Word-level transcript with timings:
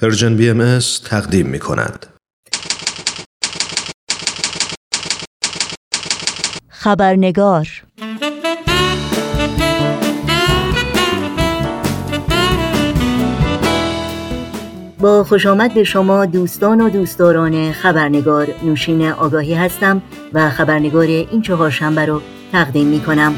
پرژن 0.00 0.36
بی 0.36 0.50
ام 0.50 0.78
تقدیم 1.04 1.46
می 1.46 1.58
کند. 1.58 2.06
خبرنگار 6.68 7.68
با 15.00 15.24
خوش 15.24 15.46
آمد 15.46 15.74
به 15.74 15.84
شما 15.84 16.26
دوستان 16.26 16.80
و 16.80 16.90
دوستداران 16.90 17.72
خبرنگار 17.72 18.48
نوشین 18.62 19.08
آگاهی 19.10 19.54
هستم 19.54 20.02
و 20.32 20.50
خبرنگار 20.50 21.06
این 21.06 21.42
چهارشنبه 21.42 22.06
رو 22.06 22.22
تقدیم 22.52 22.86
می 22.86 23.00
کنم. 23.00 23.34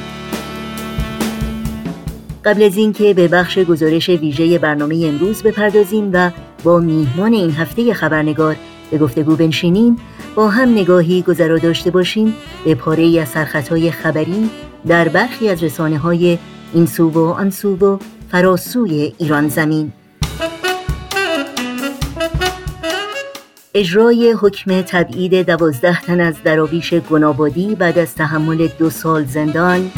قبل 2.45 2.63
از 2.63 2.77
اینکه 2.77 3.15
به 3.15 3.29
بخش 3.29 3.59
گزارش 3.59 4.09
ویژه 4.09 4.59
برنامه 4.59 5.05
امروز 5.07 5.43
بپردازیم 5.43 6.11
و 6.13 6.31
با 6.65 6.79
میهمان 6.79 7.33
این 7.33 7.51
هفته 7.51 7.95
خبرنگار 7.95 8.57
به 8.91 8.98
گفتگو 8.98 9.37
بنشینیم 9.37 9.97
با 10.34 10.48
هم 10.48 10.69
نگاهی 10.69 11.23
گذرا 11.23 11.59
داشته 11.59 11.91
باشیم 11.91 12.34
به 12.65 12.75
پاره 12.75 13.20
از 13.20 13.29
سرخطهای 13.29 13.91
خبری 13.91 14.51
در 14.87 15.09
برخی 15.09 15.48
از 15.48 15.62
رسانه 15.62 15.98
های 15.98 16.39
این 16.75 16.87
سو 16.87 17.11
و 17.11 17.19
آن 17.19 17.51
سو 17.51 17.77
و 17.77 17.98
فراسوی 18.30 19.12
ایران 19.19 19.48
زمین. 19.48 19.93
اجرای 23.75 24.33
حکم 24.41 24.83
تبعید 24.83 25.47
دوازده 25.47 26.01
تن 26.01 26.20
از 26.20 26.34
دراویش 26.45 26.95
گنابادی 26.95 27.75
بعد 27.75 27.98
از 27.98 28.15
تحمل 28.15 28.69
دو 28.79 28.91
سال 28.91 29.25
زندان 29.25 29.91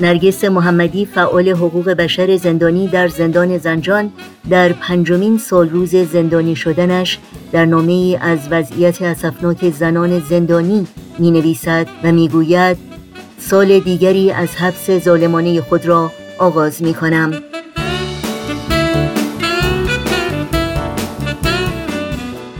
نرگس 0.00 0.44
محمدی 0.44 1.06
فعال 1.06 1.48
حقوق 1.48 1.90
بشر 1.90 2.36
زندانی 2.36 2.88
در 2.88 3.08
زندان 3.08 3.58
زنجان 3.58 4.12
در 4.50 4.72
پنجمین 4.72 5.38
سال 5.38 5.68
روز 5.68 5.96
زندانی 5.96 6.56
شدنش 6.56 7.18
در 7.52 7.64
نامه 7.64 8.18
از 8.20 8.38
وضعیت 8.50 9.02
اسفناک 9.02 9.70
زنان 9.70 10.20
زندانی 10.20 10.86
می 11.18 11.30
نویسد 11.30 11.86
و 12.04 12.12
می 12.12 12.28
گوید 12.28 12.76
سال 13.38 13.80
دیگری 13.80 14.30
از 14.30 14.56
حبس 14.56 14.90
ظالمانه 14.90 15.60
خود 15.60 15.86
را 15.86 16.10
آغاز 16.38 16.82
می 16.82 16.94
کنم 16.94 17.32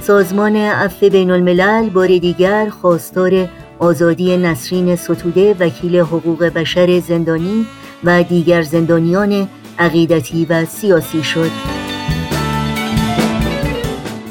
سازمان 0.03 0.57
عفو 0.57 1.09
بین 1.09 1.31
الملل 1.31 1.89
بار 1.89 2.07
دیگر 2.07 2.69
خواستار 2.69 3.49
آزادی 3.81 4.37
نسرین 4.37 4.97
ستوده 4.97 5.57
وکیل 5.61 5.97
حقوق 5.97 6.45
بشر 6.45 7.01
زندانی 7.01 7.67
و 8.05 8.23
دیگر 8.23 8.63
زندانیان 8.63 9.49
عقیدتی 9.79 10.45
و 10.45 10.65
سیاسی 10.65 11.23
شد. 11.23 11.51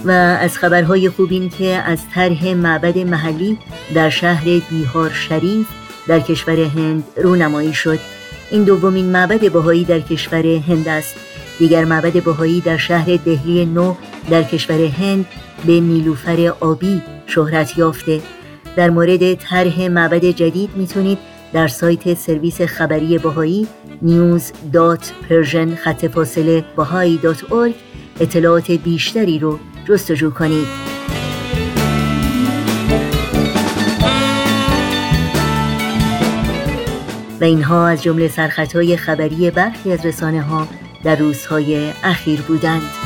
و 0.05 0.11
از 0.11 0.57
خبرهای 0.57 1.09
خوب 1.09 1.27
این 1.31 1.49
که 1.49 1.65
از 1.65 1.99
طرح 2.13 2.53
معبد 2.53 2.97
محلی 2.97 3.57
در 3.93 4.09
شهر 4.09 4.45
بیهار 4.69 5.09
شریف 5.09 5.67
در 6.07 6.19
کشور 6.19 6.59
هند 6.59 7.03
رونمایی 7.17 7.73
شد. 7.73 7.99
این 8.51 8.63
دومین 8.63 9.05
معبد 9.05 9.51
بهایی 9.51 9.83
در 9.83 9.99
کشور 9.99 10.45
هند 10.45 10.87
است. 10.87 11.15
دیگر 11.59 11.85
معبد 11.85 12.23
بهایی 12.23 12.61
در 12.61 12.77
شهر 12.77 13.19
دهلی 13.25 13.65
نو 13.65 13.95
در 14.29 14.43
کشور 14.43 14.81
هند 14.81 15.25
به 15.65 15.79
نیلوفر 15.79 16.53
آبی 16.59 17.01
شهرت 17.27 17.77
یافته. 17.77 18.21
در 18.75 18.89
مورد 18.89 19.33
طرح 19.33 19.87
معبد 19.87 20.25
جدید 20.25 20.69
می‌تونید 20.75 21.17
در 21.53 21.67
سایت 21.67 22.13
سرویس 22.13 22.61
خبری 22.61 23.17
باهایی 23.17 23.67
news.persian 24.05 25.75
خط 25.83 26.05
فاصله 26.05 26.65
اطلاعات 28.19 28.71
بیشتری 28.71 29.39
رو 29.39 29.59
جستجو 29.85 30.31
کنید. 30.31 30.67
و 37.41 37.43
اینها 37.43 37.87
از 37.87 38.03
جمله 38.03 38.27
سرخطهای 38.27 38.97
خبری 38.97 39.51
برخی 39.51 39.91
از 39.91 40.05
رسانه 40.05 40.41
ها 40.41 40.67
در 41.03 41.15
روزهای 41.15 41.91
اخیر 42.03 42.41
بودند. 42.41 42.98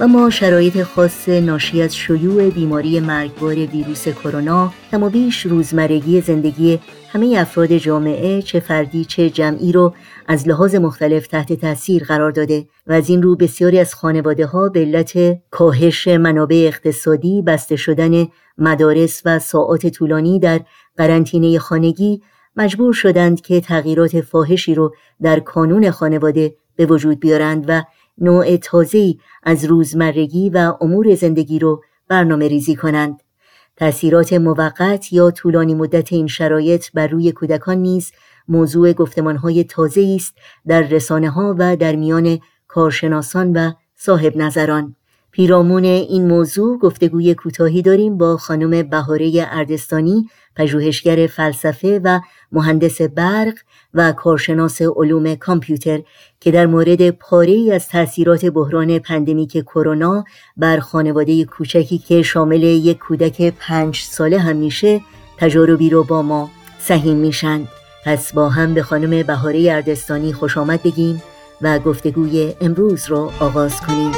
و 0.00 0.06
ما 0.06 0.30
شرایط 0.30 0.82
خاص 0.82 1.28
ناشی 1.28 1.82
از 1.82 1.96
شیوع 1.96 2.50
بیماری 2.50 3.00
مرگبار 3.00 3.54
ویروس 3.54 4.08
کرونا 4.08 4.72
بیش 5.12 5.46
روزمرگی 5.46 6.20
زندگی 6.20 6.78
همه 7.08 7.36
افراد 7.38 7.72
جامعه 7.72 8.42
چه 8.42 8.60
فردی 8.60 9.04
چه 9.04 9.30
جمعی 9.30 9.72
رو 9.72 9.94
از 10.28 10.48
لحاظ 10.48 10.74
مختلف 10.74 11.26
تحت 11.26 11.52
تاثیر 11.52 12.04
قرار 12.04 12.30
داده 12.30 12.66
و 12.86 12.92
از 12.92 13.08
این 13.08 13.22
رو 13.22 13.36
بسیاری 13.36 13.78
از 13.78 13.94
خانواده 13.94 14.46
ها 14.46 14.68
به 14.68 14.80
علت 14.80 15.12
کاهش 15.50 16.08
منابع 16.08 16.64
اقتصادی 16.66 17.42
بسته 17.42 17.76
شدن 17.76 18.28
مدارس 18.58 19.22
و 19.24 19.38
ساعات 19.38 19.86
طولانی 19.86 20.38
در 20.38 20.60
قرنطینه 20.96 21.58
خانگی 21.58 22.22
مجبور 22.56 22.92
شدند 22.92 23.40
که 23.40 23.60
تغییرات 23.60 24.20
فاحشی 24.20 24.74
رو 24.74 24.94
در 25.22 25.40
کانون 25.40 25.90
خانواده 25.90 26.54
به 26.76 26.86
وجود 26.86 27.20
بیارند 27.20 27.64
و 27.68 27.82
نوع 28.18 28.56
تازه‌ای 28.56 29.18
از 29.42 29.64
روزمرگی 29.64 30.50
و 30.50 30.74
امور 30.80 31.14
زندگی 31.14 31.58
رو 31.58 31.82
برنامه 32.08 32.48
ریزی 32.48 32.76
کنند. 32.76 33.22
تأثیرات 33.76 34.32
موقت 34.32 35.12
یا 35.12 35.30
طولانی 35.30 35.74
مدت 35.74 36.12
این 36.12 36.26
شرایط 36.26 36.86
بر 36.94 37.06
روی 37.06 37.32
کودکان 37.32 37.78
نیز 37.78 38.12
موضوع 38.48 38.92
گفتمانهای 38.92 39.64
تازه 39.64 40.16
است 40.16 40.34
در 40.66 40.82
رسانه 40.82 41.30
ها 41.30 41.54
و 41.58 41.76
در 41.76 41.96
میان 41.96 42.38
کارشناسان 42.68 43.52
و 43.52 43.72
صاحب 43.96 44.36
نظران. 44.36 44.96
پیرامون 45.32 45.84
این 45.84 46.26
موضوع 46.26 46.78
گفتگوی 46.78 47.34
کوتاهی 47.34 47.82
داریم 47.82 48.18
با 48.18 48.36
خانم 48.36 48.82
بهاره 48.82 49.46
اردستانی 49.50 50.28
پژوهشگر 50.56 51.26
فلسفه 51.26 52.00
و 52.04 52.20
مهندس 52.52 53.02
برق 53.02 53.54
و 53.94 54.12
کارشناس 54.12 54.82
علوم 54.82 55.34
کامپیوتر 55.34 56.00
که 56.40 56.50
در 56.50 56.66
مورد 56.66 57.10
پاره 57.10 57.52
ای 57.52 57.72
از 57.72 57.88
تاثیرات 57.88 58.44
بحران 58.44 58.98
پندمیک 58.98 59.52
کرونا 59.52 60.24
بر 60.56 60.78
خانواده 60.78 61.44
کوچکی 61.44 61.98
که 61.98 62.22
شامل 62.22 62.62
یک 62.62 62.98
کودک 62.98 63.54
پنج 63.58 63.96
ساله 63.96 64.38
هم 64.38 64.56
میشه 64.56 65.00
تجاربی 65.38 65.90
رو 65.90 66.04
با 66.04 66.22
ما 66.22 66.50
سهیم 66.78 67.16
میشند 67.16 67.68
پس 68.04 68.32
با 68.32 68.48
هم 68.48 68.74
به 68.74 68.82
خانم 68.82 69.22
بهاره 69.22 69.72
اردستانی 69.72 70.32
خوش 70.32 70.58
آمد 70.58 70.82
بگیم 70.82 71.22
و 71.62 71.78
گفتگوی 71.78 72.54
امروز 72.60 73.08
رو 73.08 73.32
آغاز 73.40 73.80
کنیم. 73.80 74.12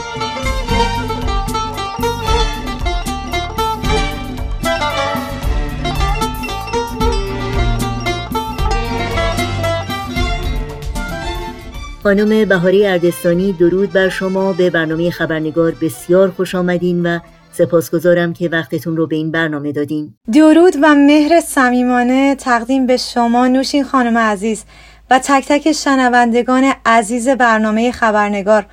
خانم 12.02 12.48
بهاری 12.48 12.86
اردستانی 12.86 13.52
درود 13.52 13.92
بر 13.92 14.08
شما. 14.08 14.52
به 14.52 14.70
برنامه 14.70 15.10
خبرنگار 15.10 15.74
بسیار 15.80 16.30
خوش 16.30 16.54
آمدین 16.54 17.06
و 17.06 17.18
سپاسگزارم 17.52 18.32
که 18.32 18.48
وقتتون 18.48 18.96
رو 18.96 19.06
به 19.06 19.16
این 19.16 19.30
برنامه 19.30 19.72
دادین. 19.72 20.14
درود 20.32 20.76
و 20.82 20.94
مهر 20.94 21.40
صمیمانه 21.40 22.34
تقدیم 22.34 22.86
به 22.86 22.96
شما 22.96 23.48
نوشین 23.48 23.84
خانم 23.84 24.18
عزیز 24.18 24.64
و 25.10 25.18
تک 25.18 25.48
تک 25.48 25.72
شنوندگان 25.72 26.72
عزیز 26.86 27.28
برنامه 27.28 27.92
خبرنگار. 27.92 28.66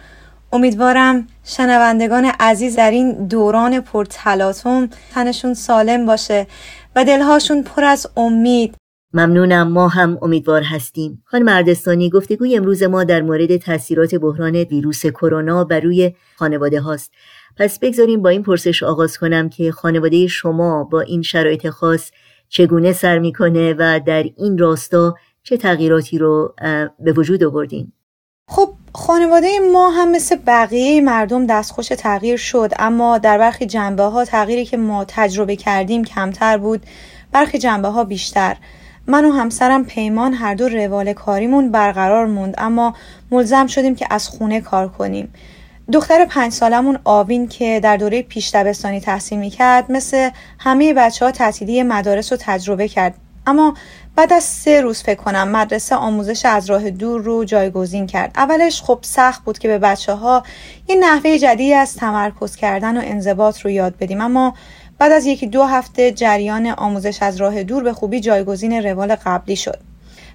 امیدوارم 0.53 1.28
شنوندگان 1.44 2.25
عزیز 2.40 2.75
در 2.75 2.91
این 2.91 3.28
دوران 3.28 3.79
پرتلاطم 3.79 4.90
تنشون 5.13 5.53
سالم 5.53 6.06
باشه 6.06 6.47
و 6.96 7.06
دلهاشون 7.06 7.63
پر 7.63 7.84
از 7.84 8.07
امید 8.17 8.75
ممنونم 9.14 9.67
ما 9.67 9.88
هم 9.88 10.17
امیدوار 10.22 10.61
هستیم. 10.61 11.23
خانم 11.26 11.46
مردستانی 11.46 12.09
گفتگوی 12.09 12.58
امروز 12.58 12.84
ما 12.84 13.03
در 13.03 13.22
مورد 13.22 13.58
تاثیرات 13.58 14.16
بحران 14.16 14.56
ویروس 14.56 15.06
کرونا 15.06 15.64
بر 15.64 15.79
روی 15.79 16.14
خانواده 16.35 16.82
هاست. 16.82 17.11
پس 17.58 17.79
بگذاریم 17.79 18.22
با 18.22 18.29
این 18.29 18.44
پرسش 18.44 18.84
آغاز 18.84 19.17
کنم 19.17 19.50
که 19.50 19.72
خانواده 19.72 20.28
شما 20.28 20.84
با 20.84 21.02
این 21.02 21.22
شرایط 21.22 21.70
خاص 21.70 22.11
چگونه 22.50 22.94
سر 22.94 23.20
می‌کنه 23.20 23.76
و 23.78 24.00
در 24.06 24.26
این 24.38 24.58
راستا 24.58 25.16
چه 25.44 25.58
تغییراتی 25.58 26.17
رو 26.17 26.55
به 27.00 27.12
وجود 27.12 27.44
آوردین؟ 27.44 27.91
خب 28.47 28.70
خانواده 28.94 29.47
ما 29.73 29.90
هم 29.90 30.12
مثل 30.12 30.35
بقیه 30.47 31.02
مردم 31.02 31.46
دستخوش 31.47 31.88
تغییر 31.88 32.38
شد 32.38 32.72
اما 32.79 33.17
در 33.17 33.38
برخی 33.38 33.66
جنبه 33.66 34.03
ها 34.03 34.26
تغییری 34.26 34.66
که 34.66 34.78
ما 34.78 35.05
تجربه 35.08 35.55
کردیم 35.55 36.03
کمتر 36.03 36.58
بود. 36.58 36.82
برخی 37.32 37.58
جنبه 37.58 37.88
ها 37.88 38.03
بیشتر. 38.03 38.58
من 39.09 39.26
و 39.26 39.32
همسرم 39.32 39.85
پیمان 39.85 40.34
هر 40.34 40.53
دو 40.53 40.70
روال 40.70 41.14
کاریمون 41.14 41.72
برقرار 41.72 42.26
موند 42.26 42.56
اما 42.58 42.96
ملزم 43.32 43.67
شدیم 43.67 43.96
که 43.96 44.08
از 44.09 44.28
خونه 44.28 44.61
کار 44.61 44.88
کنیم. 44.88 45.34
دختر 45.94 46.26
پنج 46.26 46.53
سالمون 46.53 47.00
آوین 47.03 47.47
که 47.47 47.79
در 47.84 47.97
دوره 47.97 48.22
پیش 48.22 48.56
دبستانی 48.56 49.02
تحصیل 49.02 49.40
می‌کرد 49.40 49.91
مثل 49.91 50.29
همه 50.59 50.94
بچه 50.94 51.26
ها 51.26 51.32
تعطیلی 51.32 51.84
مدارس 51.84 52.32
رو 52.32 52.38
تجربه 52.41 52.88
کرد. 52.88 53.16
اما 53.47 53.73
بعد 54.16 54.34
از 54.34 54.44
سه 54.44 54.82
روز 54.82 55.03
فکر 55.03 55.23
کنم 55.23 55.47
مدرسه 55.47 55.96
آموزش 55.96 56.46
از 56.46 56.70
راه 56.70 56.90
دور 56.90 57.22
رو 57.22 57.44
جایگزین 57.46 58.08
کرد. 58.08 58.32
اولش 58.35 58.82
خب 58.82 59.00
سخت 59.02 59.44
بود 59.44 59.59
که 59.59 59.67
به 59.67 59.78
بچه 59.78 60.14
ها 60.14 60.44
یه 60.88 60.96
نحوه 60.96 61.38
جدیدی 61.38 61.73
از 61.73 61.96
تمرکز 61.96 62.55
کردن 62.55 62.97
و 62.97 63.02
انضباط 63.03 63.59
رو 63.59 63.70
یاد 63.70 63.96
بدیم 64.00 64.22
اما 64.22 64.53
بعد 64.99 65.11
از 65.11 65.25
یکی 65.25 65.47
دو 65.47 65.63
هفته 65.63 66.11
جریان 66.11 66.67
آموزش 66.67 67.17
از 67.22 67.37
راه 67.37 67.63
دور 67.63 67.84
به 67.84 67.93
خوبی 67.93 68.19
جایگزین 68.19 68.73
روال 68.73 69.16
قبلی 69.16 69.55
شد. 69.55 69.79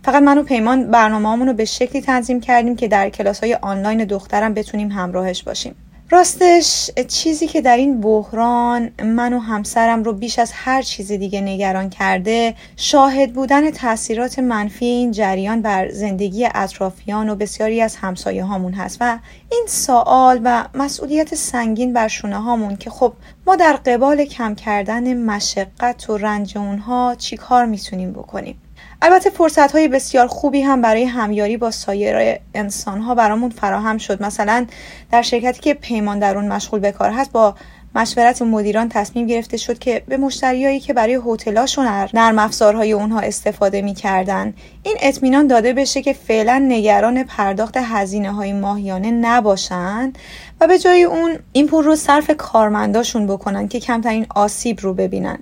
فقط 0.04 0.22
من 0.22 0.38
و 0.38 0.42
پیمان 0.42 0.90
برنامه 0.90 1.44
رو 1.44 1.52
به 1.52 1.64
شکلی 1.64 2.02
تنظیم 2.02 2.40
کردیم 2.40 2.76
که 2.76 2.88
در 2.88 3.10
کلاس 3.10 3.40
های 3.40 3.54
آنلاین 3.54 4.04
دخترم 4.04 4.54
بتونیم 4.54 4.90
همراهش 4.90 5.42
باشیم. 5.42 5.74
راستش 6.10 6.90
چیزی 7.08 7.46
که 7.46 7.60
در 7.60 7.76
این 7.76 8.00
بحران 8.00 8.90
من 9.04 9.32
و 9.32 9.38
همسرم 9.38 10.02
رو 10.02 10.12
بیش 10.12 10.38
از 10.38 10.52
هر 10.54 10.82
چیز 10.82 11.12
دیگه 11.12 11.40
نگران 11.40 11.90
کرده 11.90 12.54
شاهد 12.76 13.32
بودن 13.32 13.70
تاثیرات 13.70 14.38
منفی 14.38 14.84
این 14.84 15.12
جریان 15.12 15.62
بر 15.62 15.90
زندگی 15.90 16.48
اطرافیان 16.54 17.28
و 17.28 17.34
بسیاری 17.34 17.80
از 17.80 17.96
همسایه 17.96 18.44
هامون 18.44 18.72
هست 18.72 18.96
و 19.00 19.18
این 19.52 19.64
سوال 19.68 20.40
و 20.44 20.64
مسئولیت 20.74 21.34
سنگین 21.34 21.92
بر 21.92 22.08
شونه 22.08 22.36
هامون 22.36 22.76
که 22.76 22.90
خب 22.90 23.12
ما 23.46 23.56
در 23.56 23.72
قبال 23.72 24.24
کم 24.24 24.54
کردن 24.54 25.16
مشقت 25.16 26.10
و 26.10 26.18
رنج 26.18 26.58
اونها 26.58 27.14
چی 27.18 27.36
کار 27.36 27.64
می‌تونیم 27.64 28.12
بکنیم؟ 28.12 28.58
البته 29.02 29.30
فرصت 29.30 29.72
های 29.72 29.88
بسیار 29.88 30.26
خوبی 30.26 30.60
هم 30.62 30.82
برای 30.82 31.04
همیاری 31.04 31.56
با 31.56 31.70
سایر 31.70 32.38
انسان 32.54 33.00
ها 33.00 33.14
برامون 33.14 33.50
فراهم 33.50 33.98
شد. 33.98 34.22
مثلا 34.22 34.66
در 35.10 35.22
شرکتی 35.22 35.60
که 35.60 35.74
پیمان 35.74 36.18
در 36.18 36.36
اون 36.36 36.48
مشغول 36.48 36.80
به 36.80 36.92
کار 36.92 37.10
هست 37.10 37.32
با 37.32 37.54
مشورت 37.94 38.42
مدیران 38.42 38.88
تصمیم 38.88 39.26
گرفته 39.26 39.56
شد 39.56 39.78
که 39.78 40.02
به 40.08 40.16
مشتریایی 40.16 40.80
که 40.80 40.92
برای 40.92 41.20
هتلاشون 41.26 41.86
نرم 42.14 42.38
افزارهای 42.38 42.92
اونها 42.92 43.20
استفاده 43.20 43.82
می‌کردن 43.82 44.54
این 44.82 44.96
اطمینان 45.00 45.46
داده 45.46 45.72
بشه 45.72 46.02
که 46.02 46.12
فعلا 46.12 46.58
نگران 46.68 47.22
پرداخت 47.22 47.76
هزینه 47.76 48.32
های 48.32 48.52
ماهیانه 48.52 49.10
نباشن 49.10 50.12
و 50.60 50.66
به 50.66 50.78
جای 50.78 51.02
اون 51.02 51.38
این 51.52 51.66
پول 51.66 51.84
رو 51.84 51.96
صرف 51.96 52.30
کارمنداشون 52.38 53.26
بکنن 53.26 53.68
که 53.68 53.80
کمترین 53.80 54.26
آسیب 54.34 54.80
رو 54.80 54.94
ببینن 54.94 55.38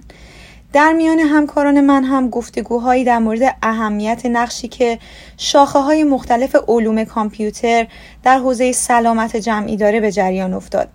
در 0.72 0.93
میان 0.93 1.19
همکاران 1.19 1.81
من 1.81 2.04
هم 2.04 2.31
گفتگوهایی 2.31 3.04
در 3.04 3.19
مورد 3.19 3.56
اهمیت 3.62 4.26
نقشی 4.26 4.69
که 4.69 4.99
شاخه 5.37 5.78
های 5.78 6.04
مختلف 6.04 6.56
علوم 6.69 7.04
کامپیوتر 7.04 7.87
در 8.22 8.38
حوزه 8.38 8.72
سلامت 8.72 9.37
جمعی 9.37 9.76
داره 9.76 10.00
به 10.00 10.12
جریان 10.12 10.54
افتاد. 10.54 10.88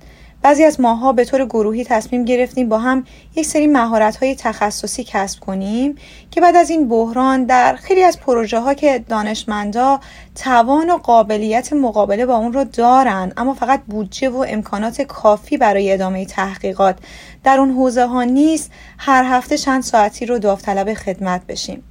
بعضی 0.48 0.64
از 0.64 0.82
ماها 0.82 1.14
به 1.14 1.26
طور 1.26 1.46
گروهی 1.46 1.84
تصمیم 1.84 2.26
گرفتیم 2.26 2.70
با 2.70 2.78
هم 2.78 3.04
یک 3.36 3.46
سری 3.46 3.68
مهارت 3.68 4.18
های 4.18 4.36
تخصصی 4.36 5.04
کسب 5.04 5.40
کنیم 5.40 5.96
که 6.32 6.42
بعد 6.42 6.56
از 6.56 6.70
این 6.70 6.88
بحران 6.88 7.44
در 7.44 7.76
خیلی 7.76 8.04
از 8.04 8.20
پروژه 8.20 8.60
ها 8.60 8.74
که 8.74 9.04
دانشمندا 9.10 10.00
توان 10.36 10.90
و 10.90 10.98
قابلیت 10.98 11.74
مقابله 11.74 12.26
با 12.26 12.36
اون 12.36 12.54
رو 12.54 12.64
دارن 12.64 13.34
اما 13.38 13.54
فقط 13.54 13.82
بودجه 13.88 14.30
و 14.30 14.46
امکانات 14.48 15.02
کافی 15.02 15.58
برای 15.58 15.94
ادامه 15.94 16.26
تحقیقات. 16.26 16.98
در 17.44 17.60
اون 17.60 17.72
حوزه 17.72 18.06
ها 18.06 18.24
نیست 18.24 18.72
هر 18.98 19.24
هفته 19.24 19.58
چند 19.58 19.84
ساعتی 19.84 20.26
رو 20.26 20.40
داوطلب 20.40 20.94
خدمت 20.94 21.42
بشیم. 21.48 21.84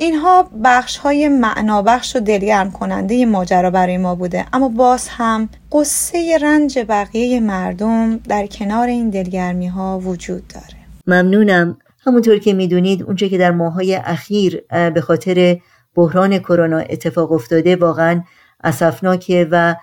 اینها 0.00 0.50
بخش 0.64 0.96
های 0.96 1.28
معنابخش 1.28 2.16
و 2.16 2.20
دلگرم 2.20 2.70
کننده 2.70 3.26
ماجرا 3.26 3.70
برای 3.70 3.98
ما 3.98 4.14
بوده. 4.14 4.46
اما 4.52 4.68
باز 4.68 5.08
هم 5.08 5.48
قصه 5.72 6.38
رنج 6.42 6.78
بقیه 6.88 7.40
مردم 7.40 8.16
در 8.16 8.46
کنار 8.46 8.88
این 8.88 9.10
دلگرمی 9.10 9.66
ها 9.66 9.98
وجود 9.98 10.42
داره. 10.48 10.76
ممنونم. 11.06 11.76
همونطور 12.06 12.38
که 12.38 12.52
می‌دونید 12.52 13.02
اونچه 13.02 13.28
که 13.28 13.38
در 13.38 13.50
ماهای 13.50 13.94
اخیر 13.94 14.62
به 14.94 15.00
خاطر 15.00 15.58
بحران 15.94 16.38
کرونا 16.38 16.78
اتفاق 16.78 17.32
افتاده 17.32 17.76
واقعا 17.76 18.22
اسفناکه 18.64 19.48
و 19.50 19.74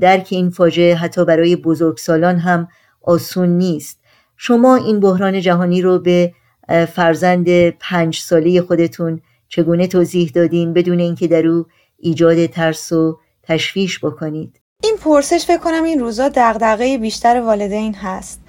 درک 0.00 0.28
این 0.30 0.50
فاجعه 0.50 0.94
حتی 0.94 1.24
برای 1.24 1.56
بزرگسالان 1.56 2.38
هم 2.38 2.68
آسون 3.02 3.48
نیست. 3.48 4.00
شما 4.36 4.76
این 4.76 5.00
بحران 5.00 5.40
جهانی 5.40 5.82
رو 5.82 5.98
به 5.98 6.32
فرزند 6.68 7.70
پنج 7.70 8.18
ساله 8.18 8.62
خودتون 8.62 9.20
چگونه 9.48 9.86
توضیح 9.86 10.30
دادین 10.34 10.72
بدون 10.72 11.00
اینکه 11.00 11.28
در 11.28 11.46
او 11.46 11.66
ایجاد 11.98 12.46
ترس 12.46 12.92
و 12.92 13.18
تشویش 13.42 14.04
بکنید؟ 14.04 14.60
این 14.82 14.96
پرسش 15.04 15.44
فکر 15.46 15.58
کنم 15.58 15.84
این 15.84 16.00
روزا 16.00 16.28
دغدغه 16.28 16.98
بیشتر 16.98 17.40
والدین 17.40 17.94
هست. 17.94 18.40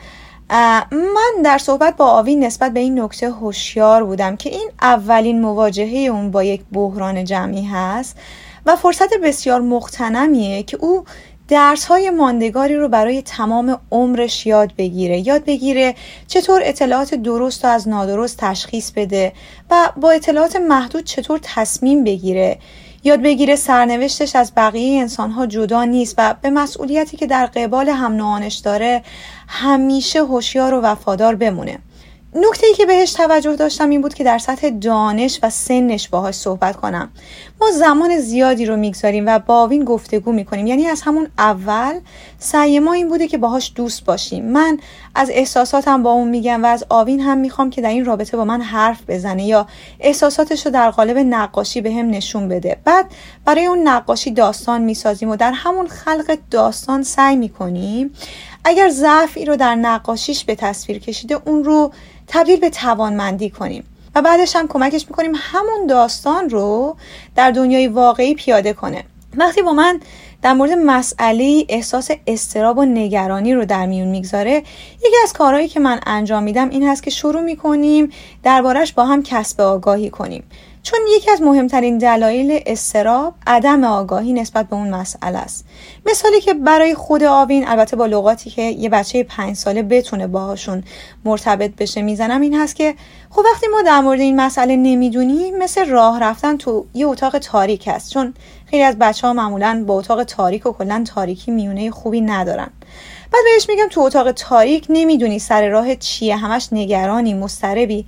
من 0.91 1.41
در 1.43 1.57
صحبت 1.57 1.97
با 1.97 2.05
آوین 2.05 2.43
نسبت 2.43 2.73
به 2.73 2.79
این 2.79 2.99
نکته 2.99 3.31
هوشیار 3.31 4.03
بودم 4.03 4.35
که 4.35 4.49
این 4.49 4.71
اولین 4.81 5.41
مواجهه 5.41 6.09
اون 6.11 6.31
با 6.31 6.43
یک 6.43 6.61
بحران 6.73 7.25
جمعی 7.25 7.63
هست 7.63 8.17
و 8.65 8.75
فرصت 8.75 9.17
بسیار 9.23 9.61
مختنمیه 9.61 10.63
که 10.63 10.77
او 10.77 11.05
درس 11.49 11.85
های 11.85 12.09
ماندگاری 12.09 12.75
رو 12.75 12.87
برای 12.87 13.21
تمام 13.21 13.79
عمرش 13.91 14.45
یاد 14.45 14.73
بگیره. 14.77 15.27
یاد 15.27 15.45
بگیره 15.45 15.95
چطور 16.27 16.61
اطلاعات 16.63 17.15
درست 17.15 17.65
و 17.65 17.67
از 17.67 17.87
نادرست 17.87 18.37
تشخیص 18.37 18.91
بده 18.91 19.33
و 19.71 19.91
با 20.01 20.11
اطلاعات 20.11 20.55
محدود 20.55 21.03
چطور 21.03 21.39
تصمیم 21.43 22.03
بگیره. 22.03 22.57
یاد 23.03 23.21
بگیره 23.21 23.55
سرنوشتش 23.55 24.35
از 24.35 24.51
بقیه 24.57 25.01
انسان 25.01 25.31
ها 25.31 25.45
جدا 25.45 25.83
نیست 25.83 26.15
و 26.17 26.35
به 26.41 26.49
مسئولیتی 26.49 27.17
که 27.17 27.27
در 27.27 27.45
قبال 27.45 27.89
هم 27.89 28.39
داره 28.63 29.03
همیشه 29.47 30.19
هوشیار 30.19 30.73
و 30.73 30.81
وفادار 30.81 31.35
بمونه. 31.35 31.79
نکته 32.35 32.67
ای 32.67 32.73
که 32.73 32.85
بهش 32.85 33.13
توجه 33.13 33.55
داشتم 33.55 33.89
این 33.89 34.01
بود 34.01 34.13
که 34.13 34.23
در 34.23 34.37
سطح 34.37 34.69
دانش 34.69 35.39
و 35.43 35.49
سنش 35.49 36.09
باهاش 36.09 36.35
صحبت 36.35 36.75
کنم. 36.75 37.09
ما 37.61 37.71
زمان 37.71 38.19
زیادی 38.19 38.65
رو 38.65 38.77
می‌گذاریم 38.77 39.23
و 39.27 39.39
با 39.39 39.61
آوین 39.61 39.83
گفتگو 39.83 40.31
می‌کنیم. 40.31 40.67
یعنی 40.67 40.87
از 40.87 41.01
همون 41.01 41.27
اول 41.37 41.99
سعی 42.39 42.79
ما 42.79 42.93
این 42.93 43.09
بوده 43.09 43.27
که 43.27 43.37
باهاش 43.37 43.71
دوست 43.75 44.05
باشیم. 44.05 44.45
من 44.45 44.79
از 45.15 45.29
احساساتم 45.33 46.03
با 46.03 46.11
اون 46.11 46.27
میگم 46.27 46.63
و 46.63 46.67
از 46.67 46.85
آوین 46.89 47.19
هم 47.19 47.37
می‌خوام 47.37 47.69
که 47.69 47.81
در 47.81 47.89
این 47.89 48.05
رابطه 48.05 48.37
با 48.37 48.45
من 48.45 48.61
حرف 48.61 48.99
بزنه 49.07 49.45
یا 49.45 49.67
احساساتش 49.99 50.65
رو 50.65 50.71
در 50.71 50.89
قالب 50.89 51.17
نقاشی 51.17 51.81
به 51.81 51.93
هم 51.93 52.09
نشون 52.09 52.47
بده. 52.47 52.77
بعد 52.85 53.05
برای 53.45 53.65
اون 53.65 53.87
نقاشی 53.87 54.31
داستان 54.31 54.81
می‌سازیم 54.81 55.29
و 55.29 55.35
در 55.35 55.51
همون 55.51 55.87
خلق 55.87 56.37
داستان 56.51 57.03
سعی 57.03 57.35
می‌کنیم 57.35 58.13
اگر 58.69 58.89
ضعفی 58.89 59.45
رو 59.45 59.55
در 59.55 59.75
نقاشیش 59.75 60.45
به 60.45 60.55
تصویر 60.55 60.99
کشیده 60.99 61.41
اون 61.45 61.63
رو 61.63 61.91
تبدیل 62.27 62.59
به 62.59 62.69
توانمندی 62.69 63.49
کنیم. 63.49 63.83
و 64.15 64.21
بعدش 64.21 64.55
هم 64.55 64.67
کمکش 64.67 65.05
می‌کنیم 65.09 65.31
همون 65.35 65.87
داستان 65.87 66.49
رو 66.49 66.97
در 67.35 67.51
دنیای 67.51 67.87
واقعی 67.87 68.35
پیاده 68.35 68.73
کنه. 68.73 69.03
وقتی 69.37 69.61
با 69.61 69.73
من 69.73 69.99
در 70.41 70.53
مورد 70.53 70.71
مسئله 70.71 71.65
احساس 71.69 72.11
استراب 72.27 72.77
و 72.77 72.85
نگرانی 72.85 73.53
رو 73.53 73.65
در 73.65 73.85
میون 73.85 74.07
می‌گذاره 74.07 74.63
یکی 74.97 75.15
از 75.23 75.33
کارهایی 75.33 75.67
که 75.67 75.79
من 75.79 75.99
انجام 76.05 76.43
میدم 76.43 76.69
این 76.69 76.87
هست 76.87 77.03
که 77.03 77.11
شروع 77.11 77.41
می‌کنیم 77.41 78.11
دربارش 78.43 78.93
با 78.93 79.05
هم 79.05 79.23
کسب 79.23 79.61
آگاهی 79.61 80.09
کنیم. 80.09 80.43
چون 80.83 80.99
یکی 81.15 81.31
از 81.31 81.41
مهمترین 81.41 81.97
دلایل 81.97 82.59
استراب 82.65 83.33
عدم 83.47 83.83
آگاهی 83.83 84.33
نسبت 84.33 84.69
به 84.69 84.75
اون 84.75 84.89
مسئله 84.89 85.37
است. 85.37 85.65
مثالی 86.05 86.41
که 86.41 86.53
برای 86.53 86.95
خود 86.95 87.23
آوین 87.23 87.67
البته 87.67 87.95
با 87.95 88.05
لغاتی 88.05 88.49
که 88.49 88.61
یه 88.61 88.89
بچه 88.89 89.23
پنج 89.23 89.55
ساله 89.55 89.83
بتونه 89.83 90.27
باهاشون 90.27 90.83
مرتبط 91.25 91.75
بشه 91.75 92.01
می‌زنم 92.01 92.41
این 92.41 92.59
هست 92.59 92.75
که 92.75 92.95
خب 93.29 93.41
وقتی 93.53 93.67
ما 93.67 93.81
در 93.81 93.99
مورد 93.99 94.19
این 94.19 94.35
مسئله 94.35 94.75
نمی‌دونیم 94.75 95.57
مثل 95.57 95.85
راه 95.85 96.19
رفتن 96.19 96.57
تو 96.57 96.85
یه 96.93 97.07
اتاق 97.07 97.37
تاریک 97.37 97.87
است. 97.87 98.13
چون 98.13 98.33
خیلی 98.65 98.83
از 98.83 98.97
بچه 98.99 99.27
ها 99.27 99.33
معمولا 99.33 99.83
با 99.87 99.93
اتاق 99.93 100.23
تاریک 100.23 100.65
و 100.65 100.71
کلا 100.71 101.03
تاریکی 101.07 101.51
میونه 101.51 101.91
خوبی 101.91 102.21
ندارن. 102.21 102.69
بعد 103.31 103.41
بهش 103.53 103.69
میگم 103.69 103.87
تو 103.89 104.01
اتاق 104.01 104.31
تاریک 104.31 104.85
نمی‌دونی 104.89 105.39
سر 105.39 105.69
راه 105.69 105.95
چیه 105.95 106.35
همش 106.35 106.69
نگرانی 106.71 107.33
مستربی 107.33 108.05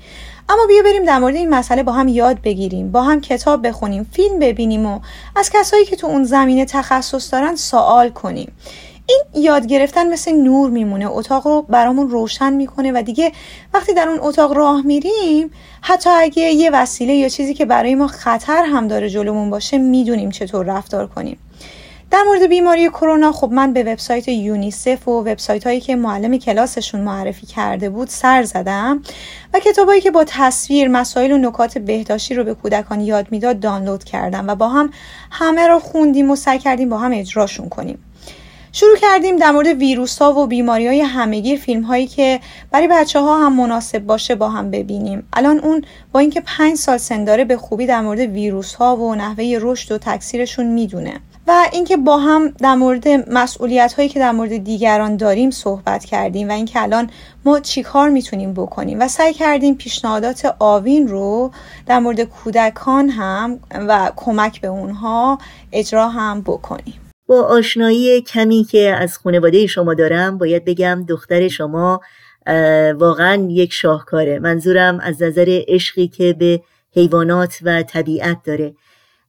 اما 0.50 0.66
بیا 0.68 0.84
بریم 0.84 1.06
در 1.06 1.20
مورد 1.20 1.36
این 1.36 1.50
مسئله 1.50 1.84
با 1.84 1.92
هم 1.92 2.08
یاد 2.08 2.42
بگیریم 2.42 2.92
با 2.92 3.02
هم 3.02 3.22
کتاب 3.22 3.68
بخونیم 3.68 4.10
فیلم 4.12 4.40
ببینیم 4.40 4.86
و 4.86 5.00
از 5.36 5.50
کسایی 5.54 5.86
که 5.86 5.96
تو 5.96 6.08
اون 6.08 6.24
زمینه 6.24 6.66
تخصص 6.66 7.34
دارن 7.34 7.56
سوال 7.56 8.10
کنیم. 8.10 8.52
این 9.06 9.44
یاد 9.44 9.66
گرفتن 9.66 10.08
مثل 10.08 10.32
نور 10.32 10.70
میمونه 10.70 11.08
اتاق 11.12 11.48
رو 11.48 11.62
برامون 11.62 12.10
روشن 12.10 12.54
می‌کنه 12.54 12.92
و 12.92 13.02
دیگه 13.02 13.32
وقتی 13.74 13.94
در 13.94 14.10
اون 14.10 14.20
اتاق 14.22 14.54
راه 14.54 14.82
میریم 14.82 15.52
حتی 15.82 16.10
اگه 16.10 16.44
یه 16.44 16.70
وسیله 16.72 17.14
یا 17.14 17.30
چیزی 17.30 17.54
که 17.54 17.66
برای 17.66 17.96
ما 17.96 18.08
خطر 18.08 18.64
هم 18.64 18.88
داره 18.88 19.10
جلومون 19.10 19.50
باشه 19.50 19.78
می‌دونیم 19.78 20.30
چطور 20.30 20.66
رفتار 20.66 21.08
کنیم. 21.08 21.38
در 22.12 22.24
مورد 22.24 22.48
بیماری 22.48 22.90
کرونا 22.90 23.32
خب 23.32 23.52
من 23.52 23.74
به 23.74 23.84
وبسایت 23.84 24.28
یونیسف 24.28 25.08
و 25.08 25.12
وبسایت 25.12 25.68
هایی 25.68 25.80
که 25.80 25.96
معلم 25.96 26.38
کلاسشون 26.38 27.02
معرفی 27.02 27.46
کرده 27.46 27.90
بود 27.90 28.08
سر 28.08 28.44
زدم 28.44 29.02
و 29.54 29.60
کتابایی 29.60 30.02
که 30.02 30.12
با 30.12 30.24
تصویر 30.28 30.88
مسائل 30.88 31.32
و 31.32 31.38
نکات 31.38 31.78
بهداشتی 31.78 32.36
رو 32.36 32.44
به 32.44 32.54
کودکان 32.54 33.02
یاد 33.02 33.28
می‌داد 33.32 33.60
دانلود 33.60 34.04
کردم 34.04 34.48
و 34.48 34.56
با 34.56 34.70
هم 34.70 34.90
همه 35.32 35.68
رو 35.68 35.80
خوندیم 35.80 36.32
و 36.32 36.36
سعی 36.36 36.60
کردیم 36.60 36.90
با 36.90 36.98
هم 36.98 37.12
اجراشون 37.14 37.70
کنیم. 37.70 37.98
شروع 38.72 38.98
کردیم 38.98 39.38
در 39.38 39.52
مورد 39.52 39.68
ویروس 39.68 40.22
ها 40.22 40.34
و 40.34 40.48
بیماری 40.48 40.88
های 40.88 41.02
همگیر 41.02 41.60
فیلم 41.60 41.82
هایی 41.82 42.08
که 42.08 42.40
برای 42.72 42.88
بچه 42.88 43.20
ها 43.20 43.46
هم 43.46 43.56
مناسب 43.56 44.00
باشه 44.00 44.36
با 44.36 44.50
هم 44.50 44.72
ببینیم. 44.72 45.28
الان 45.34 45.60
اون 45.60 45.86
با 46.12 46.20
اینکه 46.20 46.42
پنج 46.46 46.78
سال 46.78 46.98
سن 46.98 47.24
داره 47.24 47.46
به 47.46 47.58
خوبی 47.58 47.86
در 47.86 48.02
مورد 48.02 48.20
ویروس 48.20 48.74
ها 48.74 48.96
و 48.96 49.16
نحوه 49.16 49.58
رشد 49.62 49.92
و 49.92 49.98
تکثیرشون 49.98 50.66
می‌دونه. 50.66 51.14
و 51.52 51.70
اینکه 51.72 51.98
با 51.98 52.18
هم 52.18 52.48
در 52.50 52.76
مورد 52.76 53.08
مسئولیت 53.08 53.94
هایی 53.94 54.10
که 54.10 54.20
در 54.20 54.32
مورد 54.32 54.64
دیگران 54.64 55.18
داریم 55.18 55.52
صحبت 55.52 56.06
کردیم 56.06 56.50
و 56.50 56.52
اینکه 56.52 56.82
الان 56.82 57.10
ما 57.46 57.60
چیکار 57.60 58.10
می‌تونیم 58.10 58.54
بکنیم 58.54 59.00
و 59.00 59.08
سعی 59.08 59.34
کردیم 59.34 59.76
پیشنهادات 59.76 60.56
آوین 60.60 61.08
رو 61.08 61.52
در 61.86 62.00
مورد 62.00 62.22
کودکان 62.22 63.10
هم 63.10 63.60
و 63.72 64.12
کمک 64.16 64.62
به 64.62 64.68
اونها 64.68 65.38
اجرا 65.72 66.10
هم 66.10 66.42
بکنیم. 66.42 67.12
با 67.28 67.42
آشنایی 67.42 68.22
کمی 68.22 68.64
که 68.64 68.96
از 69.00 69.18
خانواده 69.18 69.68
شما 69.68 69.94
دارم 69.94 70.38
باید 70.38 70.66
بگم 70.66 71.06
دختر 71.08 71.48
شما 71.48 72.02
واقعا 72.96 73.48
یک 73.50 73.74
شاهکاره. 73.74 74.40
منظورم 74.40 75.00
از 75.00 75.22
نظر 75.22 75.62
عشقی 75.68 76.08
که 76.08 76.34
به 76.34 76.62
حیوانات 76.96 77.58
و 77.64 77.84
طبیعت 77.84 78.38
داره. 78.44 78.74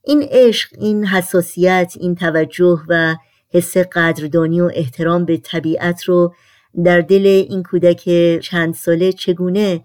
این 0.03 0.27
عشق 0.31 0.69
این 0.77 1.05
حساسیت 1.05 1.93
این 1.99 2.15
توجه 2.15 2.79
و 2.87 3.15
حس 3.49 3.77
قدردانی 3.77 4.61
و 4.61 4.71
احترام 4.73 5.25
به 5.25 5.37
طبیعت 5.37 6.03
رو 6.03 6.33
در 6.83 7.01
دل 7.01 7.45
این 7.49 7.63
کودک 7.63 8.09
چند 8.39 8.73
ساله 8.73 9.11
چگونه 9.11 9.81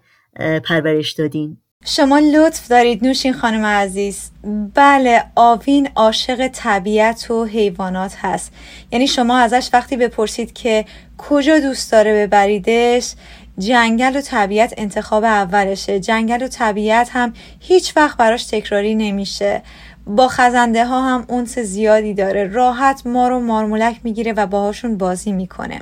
پرورش 0.63 1.11
دادین؟ 1.11 1.57
شما 1.85 2.19
لطف 2.19 2.67
دارید 2.67 3.05
نوشین 3.05 3.33
خانم 3.33 3.65
عزیز. 3.65 4.31
بله 4.73 5.23
آوین 5.35 5.89
عاشق 5.95 6.47
طبیعت 6.47 7.31
و 7.31 7.45
حیوانات 7.45 8.15
هست. 8.17 8.53
یعنی 8.91 9.07
شما 9.07 9.37
ازش 9.37 9.69
وقتی 9.73 9.97
بپرسید 9.97 10.53
که 10.53 10.85
کجا 11.17 11.59
دوست 11.59 11.91
داره 11.91 12.27
ببریدش 12.27 13.13
جنگل 13.59 14.17
و 14.17 14.21
طبیعت 14.21 14.73
انتخاب 14.77 15.23
اولشه. 15.23 15.99
جنگل 15.99 16.43
و 16.43 16.47
طبیعت 16.47 17.09
هم 17.11 17.33
هیچ 17.59 17.97
وقت 17.97 18.17
براش 18.17 18.45
تکراری 18.45 18.95
نمیشه. 18.95 19.61
با 20.09 20.27
خزنده 20.27 20.85
ها 20.85 21.01
هم 21.01 21.25
اونس 21.27 21.59
زیادی 21.59 22.13
داره. 22.13 22.47
راحت 22.47 23.01
ما 23.05 23.27
رو 23.27 23.39
مارمولک 23.39 23.99
می‌گیره 24.03 24.33
و 24.33 24.45
باهاشون 24.45 24.97
بازی 24.97 25.31
می‌کنه. 25.31 25.81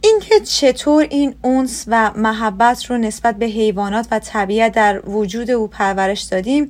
اینکه 0.00 0.40
چطور 0.40 1.06
این 1.10 1.34
اونس 1.42 1.84
و 1.88 2.10
محبت 2.16 2.84
رو 2.84 2.98
نسبت 2.98 3.36
به 3.36 3.46
حیوانات 3.46 4.06
و 4.10 4.18
طبیعت 4.18 4.72
در 4.72 5.10
وجود 5.10 5.50
او 5.50 5.66
پرورش 5.66 6.22
دادیم 6.22 6.68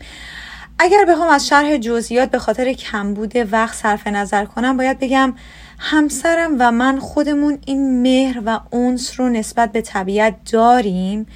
اگر 0.78 1.04
بخوام 1.08 1.28
از 1.28 1.46
شرح 1.46 1.76
جزئیات 1.76 2.30
به 2.30 2.38
خاطر 2.38 2.73
کمبود 2.73 3.32
وقت 3.52 3.75
صرف 3.75 4.06
نظر 4.06 4.44
کنم 4.44 4.76
باید 4.76 4.99
بگم 4.99 5.34
همسرم 5.78 6.56
و 6.58 6.73
من 6.73 6.99
خودمون 6.99 7.58
این 7.66 8.02
مهر 8.02 8.42
و 8.46 8.61
اونس 8.70 9.20
رو 9.20 9.28
نسبت 9.28 9.73
به 9.73 9.80
طبیعت 9.80 10.34
داریم 10.52 11.26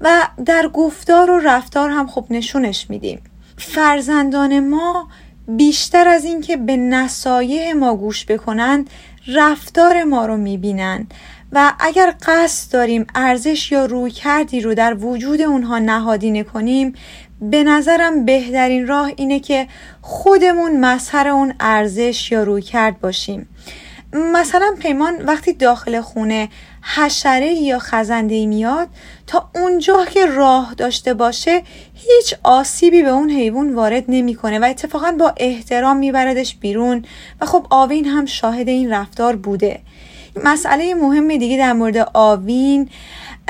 و 0.00 0.28
در 0.46 0.68
گفتار 0.68 1.30
و 1.30 1.38
رفتار 1.38 1.90
هم 1.90 2.06
خب 2.06 2.26
نشونش 2.30 2.90
میدیم. 2.90 3.20
فرزندان 3.56 4.68
ما 4.68 5.08
بیشتر 5.48 6.08
از 6.08 6.24
اینکه 6.24 6.56
به 6.56 6.76
نصایح 6.76 7.72
ما 7.72 7.96
گوش 7.96 8.26
بکنند 8.26 8.90
رفتار 9.26 10.04
ما 10.04 10.26
رو 10.26 10.36
می‌بینن 10.36 11.06
و 11.52 11.72
اگر 11.80 12.14
قصد 12.26 12.72
داریم 12.72 13.06
ارزش 13.14 13.72
یا 13.72 13.86
روی 13.86 14.10
کردی 14.10 14.60
رو 14.60 14.74
در 14.74 14.94
وجود 14.94 15.40
اونها 15.40 15.78
نهادینه 15.78 16.42
کنیم 16.42 16.94
به 17.40 17.64
نظرم 17.64 18.24
بهترین 18.24 18.86
راه 18.86 19.10
اینه 19.16 19.40
که 19.40 19.66
خودمون 20.02 20.80
مظهر 20.80 21.28
اون 21.28 21.54
ارزش 21.60 22.32
یا 22.32 22.42
روی 22.42 22.62
کرد 22.62 23.00
باشیم. 23.00 23.48
مثلا 24.14 24.74
پیمان 24.80 25.22
وقتی 25.22 25.52
داخل 25.52 26.00
خونه 26.00 26.48
حشره 26.96 27.52
یا 27.52 27.78
خزنده 27.78 28.46
میاد 28.46 28.88
تا 29.26 29.50
اونجا 29.54 30.04
که 30.04 30.26
راه 30.26 30.74
داشته 30.76 31.14
باشه 31.14 31.62
هیچ 31.94 32.34
آسیبی 32.42 33.02
به 33.02 33.08
اون 33.08 33.30
حیوان 33.30 33.74
وارد 33.74 34.04
نمی‌کنه 34.08 34.58
و 34.58 34.64
اتفاقا 34.64 35.12
با 35.18 35.34
احترام 35.36 35.96
میبردش 35.96 36.56
بیرون 36.56 37.04
و 37.40 37.46
خب 37.46 37.66
آوین 37.70 38.04
هم 38.04 38.26
شاهد 38.26 38.68
این 38.68 38.92
رفتار 38.92 39.36
بوده. 39.36 39.80
مسئله 40.44 40.94
مهم 40.94 41.36
دیگه 41.36 41.58
در 41.58 41.72
مورد 41.72 42.10
آوین 42.14 42.88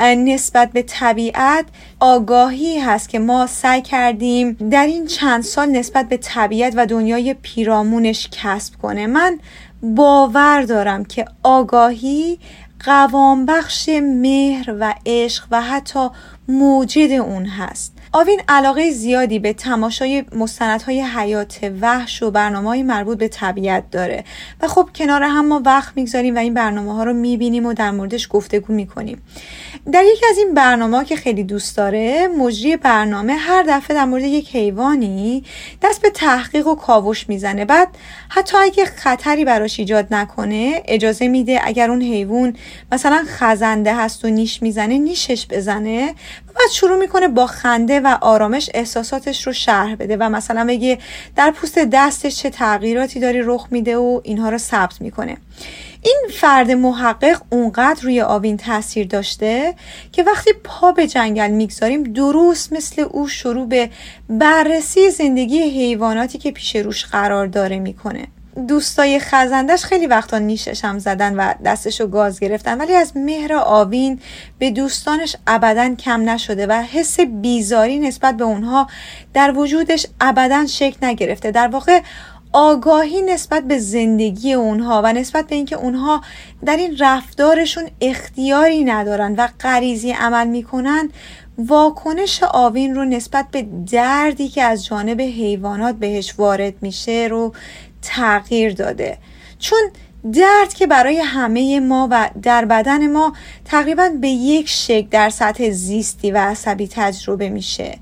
نسبت 0.00 0.73
به 0.73 0.83
طبیعت 0.83 1.64
آگاهی 2.00 2.78
هست 2.78 3.09
که 3.09 3.18
ما 3.18 3.47
سعی 3.47 3.83
کردیم 3.83 4.52
در 4.71 4.87
این 4.87 5.06
چند 5.06 5.42
سال 5.42 5.68
نسبت 5.68 6.09
به 6.09 6.16
طبیعت 6.16 6.73
و 6.76 6.87
دنیای 6.87 7.35
پیرامونش 7.35 8.28
کسب 8.33 8.75
کنه. 8.83 9.06
من 9.06 9.38
باور 9.85 10.62
دارم 10.62 11.05
که 11.05 11.25
آگاهی 11.43 12.38
قوام 12.85 13.47
بخش 13.47 13.88
مهر 14.03 14.76
و 14.81 14.95
عشق 15.07 15.47
و 15.50 15.62
حتی 15.62 16.09
موجد 16.49 17.12
اون 17.12 17.47
هست. 17.47 17.94
آوین 18.16 18.40
علاقه 18.49 18.90
زیادی 18.90 19.38
به 19.38 19.52
تماشای 19.52 20.25
مستندهای 20.37 21.00
حیات 21.00 21.73
وحش 21.80 22.23
و 22.23 22.30
برنامه 22.30 22.68
های 22.68 22.83
مربوط 22.83 23.18
به 23.18 23.28
طبیعت 23.28 23.90
داره. 23.90 24.25
و 24.62 24.68
خب 24.68 24.88
کنار 24.94 25.23
هم 25.23 25.49
ما 25.49 25.62
وقت 25.64 25.92
می‌گذاریم 25.97 26.37
و 26.37 26.38
این 26.38 26.54
برنامه 26.54 26.94
ها 26.94 27.04
رو 27.04 27.12
می‌بینیم 27.12 27.66
و 27.66 27.73
در 27.73 27.90
موردش 27.90 28.28
گفتگو 28.30 28.73
می‌کنیم. 28.75 29.23
در 29.92 30.04
یکی 30.04 30.26
از 30.30 30.38
این 30.38 30.54
برنامه 30.54 30.97
ها 30.97 31.04
که 31.04 31.16
خیلی 31.16 31.44
دوست 31.44 31.76
داره 31.76 32.28
مجری 32.38 32.76
برنامه 32.76 33.33
هر 33.33 33.62
دفعه 33.62 33.97
در 33.97 34.04
مورد 34.04 34.23
یک 34.23 34.56
حیوانی 34.56 35.44
دست 35.83 36.02
به 36.02 36.11
تحقیق 36.11 36.66
و 36.66 36.75
کاوش 36.75 37.28
می‌زنه. 37.28 37.64
بعد 37.64 37.88
حتی 38.28 38.56
اگه 38.56 38.85
خطری 38.85 39.44
براش 39.44 39.78
ایجاد 39.78 40.06
نکنه 40.11 40.83
اجازه 40.87 41.28
میده 41.28 41.61
اگر 41.64 41.90
اون 41.90 42.02
حیوان 42.02 42.56
مثلا 42.92 43.25
خزنده 43.26 43.94
هست 43.94 44.25
و 44.25 44.28
نیش 44.28 44.62
می‌زنه 44.62 44.99
نیشش 44.99 45.47
بزنه. 45.50 46.14
بعد 46.55 46.71
شروع 46.73 46.99
می‌کنه 46.99 47.29
با 47.29 47.47
خنده 47.47 48.01
و 48.01 48.19
آرامش 48.21 48.71
احساساتش 48.75 49.47
رو 49.47 49.53
شرح 49.53 49.95
بده 49.95 50.17
و 50.17 50.29
مثلا 50.29 50.65
بگه 50.65 50.99
در 51.37 51.51
پوست 51.51 51.79
دستش 51.79 52.37
چه 52.37 52.51
تغییراتی 52.51 53.21
داری 53.21 53.43
رخ 53.43 53.67
میده 53.71 53.97
و 53.97 54.21
اینها 54.25 54.49
رو 54.49 54.59
ثبت 54.59 55.01
می‌کنه. 55.01 55.37
این 56.03 56.23
فرد 56.41 56.71
محقق 56.71 57.43
اونقدر 57.51 58.03
روی 58.03 58.21
آوین 58.21 58.57
تاثیر 58.57 59.07
داشته 59.07 59.75
که 60.13 60.23
وقتی 60.23 60.51
پا 60.65 60.93
به 60.93 61.07
جنگل 61.07 61.51
می‌گذاریم 61.51 62.03
درست 62.03 62.73
مثل 62.73 63.03
او 63.03 63.29
شروع 63.29 63.69
به 63.69 63.91
بررسی 64.29 65.11
زندگی 65.11 65.59
حیواناتی 65.59 66.39
که 66.39 66.51
پیش 66.51 66.77
روش 66.77 67.05
قرار 67.05 67.47
داره 67.47 67.79
می‌کنه. 67.79 68.27
دوستای 68.69 69.19
خزندش 69.19 69.85
خیلی 69.85 70.07
وقتا 70.07 70.39
نیشش 70.39 70.85
هم 70.85 70.99
زدن 70.99 71.37
و 71.37 71.55
دستشو 71.65 72.07
گاز 72.07 72.41
گرفتن. 72.41 72.79
ولی 72.79 72.95
از 72.95 73.17
مهر 73.17 73.55
آوین 73.55 74.21
به 74.59 74.71
دوستانش 74.71 75.37
ابدا 75.47 75.95
کم 75.95 76.31
نشده 76.31 76.67
و 76.67 76.73
حس 76.73 77.21
بیزاری 77.21 77.99
نسبت 77.99 78.37
به 78.37 78.45
اونها 78.45 78.87
در 79.35 79.59
وجودش 79.59 80.07
ابدا 80.21 80.67
شکل 80.67 81.07
نگرفته. 81.07 81.51
در 81.51 81.69
واقع 81.69 82.01
آگاهی 82.53 83.23
نسبت 83.23 83.65
به 83.65 83.79
زندگی 83.79 84.53
اونها 84.53 85.03
و 85.05 85.13
نسبت 85.13 85.47
به 85.47 85.55
اینکه 85.55 85.77
اونها 85.77 86.21
در 86.65 86.77
این 86.77 86.97
رفتارشون 86.99 87.85
اختیاری 88.01 88.85
ندارن 88.85 89.35
و 89.35 89.49
غریزی 89.61 90.13
عمل 90.13 90.47
می‌کنن 90.47 91.11
واکنش 91.59 92.43
آوین 92.43 92.95
رو 92.95 93.05
نسبت 93.05 93.47
به 93.51 93.67
دردی 93.93 94.49
که 94.49 94.63
از 94.63 94.85
جانب 94.85 95.21
حیوانات 95.21 95.95
بهش 95.95 96.35
وارد 96.39 96.75
میشه 96.81 97.29
رو 97.31 97.53
تغییر 98.05 98.73
داده. 98.73 99.19
چون 99.59 99.91
درد 100.33 100.75
که 100.75 100.87
برای 100.87 101.19
همه 101.19 101.81
ما 101.81 102.09
و 102.11 102.31
در 102.43 102.65
بدن 102.65 103.13
ما 103.13 103.33
تقریبا 103.65 104.09
به 104.21 104.29
یک 104.29 104.69
شکل 104.69 105.07
در 105.11 105.31
سطح 105.31 105.71
زیستی 105.71 106.31
و 106.31 106.39
عصبی 106.39 106.89
تجربه 106.89 107.49
میشه. 107.49 107.99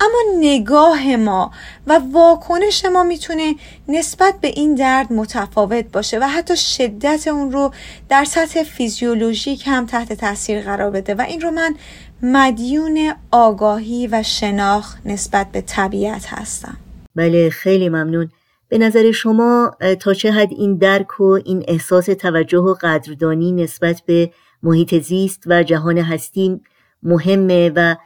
اما 0.00 0.18
نگاه 0.38 1.16
ما 1.16 1.50
و 1.86 2.00
واکنش 2.12 2.84
ما 2.84 3.02
می‌تونه 3.02 3.54
نسبت 3.88 4.34
به 4.40 4.48
این 4.48 4.74
درد 4.74 5.12
متفاوت 5.12 5.84
باشه 5.92 6.18
و 6.18 6.22
حتی 6.22 6.56
شدت 6.56 7.28
اون 7.28 7.52
رو 7.52 7.72
در 8.08 8.24
سطح 8.24 8.62
فیزیولوژیک 8.62 9.62
هم 9.66 9.86
تحت 9.86 10.12
تاثیر 10.12 10.60
قرار 10.60 10.90
بده 10.90 11.14
و 11.14 11.20
این 11.20 11.40
رو 11.40 11.50
من 11.50 11.74
مدیون 12.22 13.12
آگاهی 13.30 14.06
و 14.06 14.22
شناخت 14.22 14.98
نسبت 15.04 15.46
به 15.52 15.60
طبیعت 15.60 16.26
هستم. 16.26 16.76
بله 17.14 17.50
خیلی 17.50 17.88
ممنون. 17.88 18.30
به 18.70 18.78
نظر 18.78 19.10
شما 19.10 19.76
تا 20.00 20.14
چه 20.14 20.32
حد 20.32 20.48
این 20.50 20.76
درک 20.76 21.20
و 21.20 21.24
این 21.44 21.64
احساس 21.68 22.06
توجه 22.06 22.58
و 22.58 22.74
قدردانی 22.80 23.52
نسبت 23.52 24.02
به 24.06 24.30
محیط 24.62 24.98
زیست 24.98 25.42
و 25.46 25.62
جهان 25.62 25.98
هستی 25.98 26.60
مهمه 27.02 27.72
و 27.76 27.96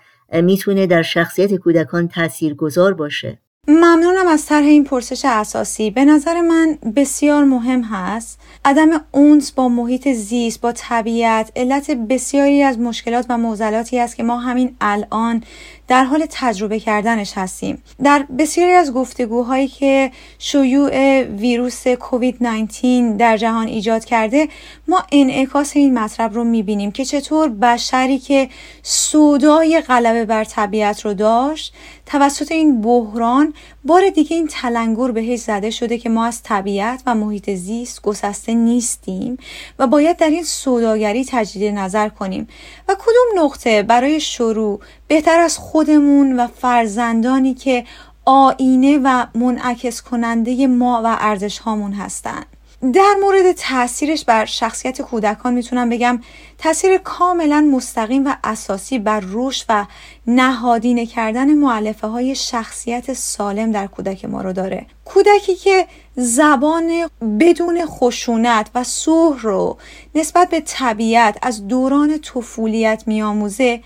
می‌تونه 0.42 0.86
در 0.86 1.02
شخصیت 1.02 1.54
کودکان 1.54 2.08
تأثیر 2.08 2.54
گذار 2.54 2.94
باشه؟ 2.94 3.38
ممنونم 3.68 4.26
از 4.28 4.46
طرح 4.46 4.64
این 4.64 4.84
پرسش 4.84 5.24
اساسی. 5.24 5.90
به 5.90 6.04
نظر 6.04 6.40
من 6.40 6.78
بسیار 6.96 7.44
مهم 7.44 7.82
هست. 7.82 8.40
عدم 8.64 8.88
اونس 9.12 9.52
با 9.52 9.68
محیط 9.68 10.08
زیست 10.08 10.60
با 10.60 10.72
طبیعت 10.72 11.52
علت 11.56 11.90
بسیاری 11.90 12.62
از 12.62 12.78
مشکلات 12.78 13.26
و 13.28 13.38
معضلاتی 13.38 13.98
است 13.98 14.16
که 14.16 14.22
ما 14.22 14.38
همین 14.38 14.76
الان 14.80 15.42
در 15.88 16.04
حال 16.04 16.26
تجربه 16.30 16.80
کردنش 16.80 17.32
هستیم. 17.36 17.82
در 18.04 18.26
بسیاری 18.38 18.72
از 18.72 18.92
گفتگوهایی 18.92 19.68
که 19.68 20.10
شیوع 20.38 21.22
ویروس 21.22 21.88
کووید 21.88 22.36
19 22.40 23.16
در 23.16 23.36
جهان 23.36 23.66
ایجاد 23.66 24.04
کرده 24.04 24.48
ما 24.88 25.02
انعکاس 25.12 25.76
این 25.76 25.98
مطلب 25.98 26.34
رو 26.34 26.44
می‌بینیم 26.44 26.92
که 26.92 27.04
چطور 27.04 27.48
بشری 27.48 28.18
که 28.18 28.48
سودای 28.82 29.82
غلبه 29.88 30.24
بر 30.24 30.44
طبیعت 30.44 31.00
رو 31.00 31.14
داشت 31.14 31.74
توسط 32.06 32.52
این 32.52 32.80
بحران 32.80 33.54
بار 33.84 34.10
دیگه 34.10 34.36
این 34.36 34.46
تلنگر 34.46 35.10
بهش 35.10 35.38
زده 35.38 35.70
شده 35.70 35.98
که 35.98 36.08
ما 36.08 36.24
از 36.24 36.42
طبیعت 36.42 37.02
و 37.06 37.14
محیط 37.14 37.50
زیست 37.50 38.02
گسسته 38.02 38.54
نیستیم 38.54 39.38
و 39.78 39.86
باید 39.86 40.16
در 40.16 40.30
این 40.30 40.44
سوداگری 40.44 41.24
تجدید 41.28 41.74
نظر 41.74 42.08
کنیم. 42.08 42.48
و 42.88 42.94
کدوم 42.94 43.44
نقطه 43.44 43.82
برای 43.82 44.20
شروع 44.20 44.80
بهتر 45.08 45.40
از 45.40 45.58
خودمون 45.58 46.40
و 46.40 46.46
فرزندانی 46.46 47.54
که 47.54 47.84
آینه 48.24 48.98
و 49.04 49.26
منعکس 49.34 50.02
کننده 50.02 50.66
ما 50.66 51.02
و 51.04 51.16
ارزش 51.20 51.58
هامون 51.58 51.92
هستند 51.92 52.46
در 52.92 53.14
مورد 53.22 53.52
تاثیرش 53.52 54.24
بر 54.24 54.44
شخصیت 54.44 55.02
کودکان 55.02 55.54
می‌تونم 55.54 55.88
بگم 55.88 56.20
تاثیر 56.58 56.98
کاملا 56.98 57.60
مستقیم 57.60 58.26
و 58.26 58.34
اساسی 58.44 58.98
بر 58.98 59.22
رشد 59.32 59.64
و 59.68 59.86
نهادینه 60.26 61.06
کردن 61.06 61.54
معلفه 61.54 62.06
های 62.06 62.34
شخصیت 62.34 63.12
سالم 63.12 63.72
در 63.72 63.86
کودک 63.86 64.24
ما 64.24 64.42
رو 64.42 64.52
داره. 64.52 64.86
کودکی 65.04 65.54
که 65.54 65.86
زبان 66.16 67.10
بدون 67.40 67.86
خشونت 67.86 68.70
و 68.74 68.84
سوه 68.84 69.40
رو 69.42 69.78
نسبت 70.14 70.50
به 70.50 70.60
طبیعت 70.60 71.38
از 71.42 71.68
دوران 71.68 72.18
طفولیت 72.18 73.02
میآموزه 73.06 73.80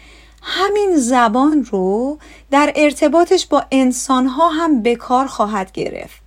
همین 0.48 0.96
زبان 0.96 1.64
رو 1.70 2.18
در 2.50 2.72
ارتباطش 2.76 3.46
با 3.46 3.64
انسانها 3.70 4.48
هم 4.48 4.82
به 4.82 4.96
کار 4.96 5.26
خواهد 5.26 5.72
گرفت. 5.72 6.20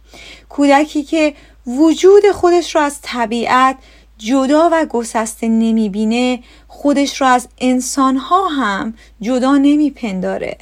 کودکی 0.50 1.04
که 1.04 1.34
وجود 1.68 2.32
خودش 2.32 2.76
را 2.76 2.82
از 2.82 3.00
طبیعت 3.02 3.78
جدا 4.18 4.70
و 4.72 4.86
گسسته 4.86 5.48
نمی‌بینه 5.48 6.40
خودش 6.68 7.22
را 7.22 7.28
از 7.28 7.48
انسانها 7.58 8.48
هم 8.48 8.94
جدا 9.22 9.58
نمیپنداره. 9.58 10.58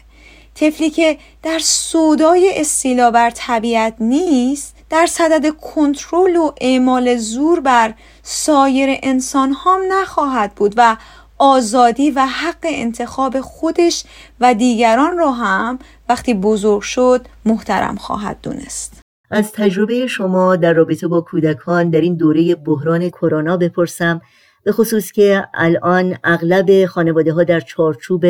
طفلی 0.56 0.90
که 0.90 1.18
در 1.44 1.60
سودای 1.60 2.52
استیلا 2.56 3.12
بر 3.12 3.30
طبیعت 3.30 3.96
نیست 4.00 4.76
در 4.90 5.06
صدد 5.06 5.50
کنترل 5.50 6.36
و 6.36 6.52
اعمال 6.62 7.18
زور 7.18 7.60
بر 7.60 7.94
سایر 8.24 9.00
انسان 9.04 9.56
هم 9.66 9.82
نخواهد 9.92 10.56
بود 10.56 10.74
و 10.78 10.98
آزادی 11.40 12.12
و 12.12 12.26
حق 12.26 12.66
انتخاب 12.66 13.42
خودش 13.42 14.04
و 14.40 14.54
دیگران 14.54 15.18
را 15.18 15.32
هم 15.32 15.80
وقتی 16.10 16.34
بزرگ 16.34 16.82
شد 16.82 17.26
محترم 17.46 17.96
خواهد 17.96 18.38
دونست. 18.44 19.02
از 19.32 19.52
تجربه 19.52 20.08
شما 20.08 20.56
در 20.56 20.74
رابطه 20.74 21.08
با 21.08 21.22
کودکان 21.22 21.90
در 21.90 22.02
این 22.02 22.16
دوره 22.16 22.56
بحران 22.56 23.10
کرونا 23.10 23.58
بپرسم 23.58 24.22
به 24.64 24.72
خصوص 24.72 25.12
که 25.12 25.48
الان 25.54 26.18
اغلب 26.24 26.86
خانواده 26.86 27.34
ها 27.34 27.44
در 27.44 27.60
چارچوب 27.60 28.26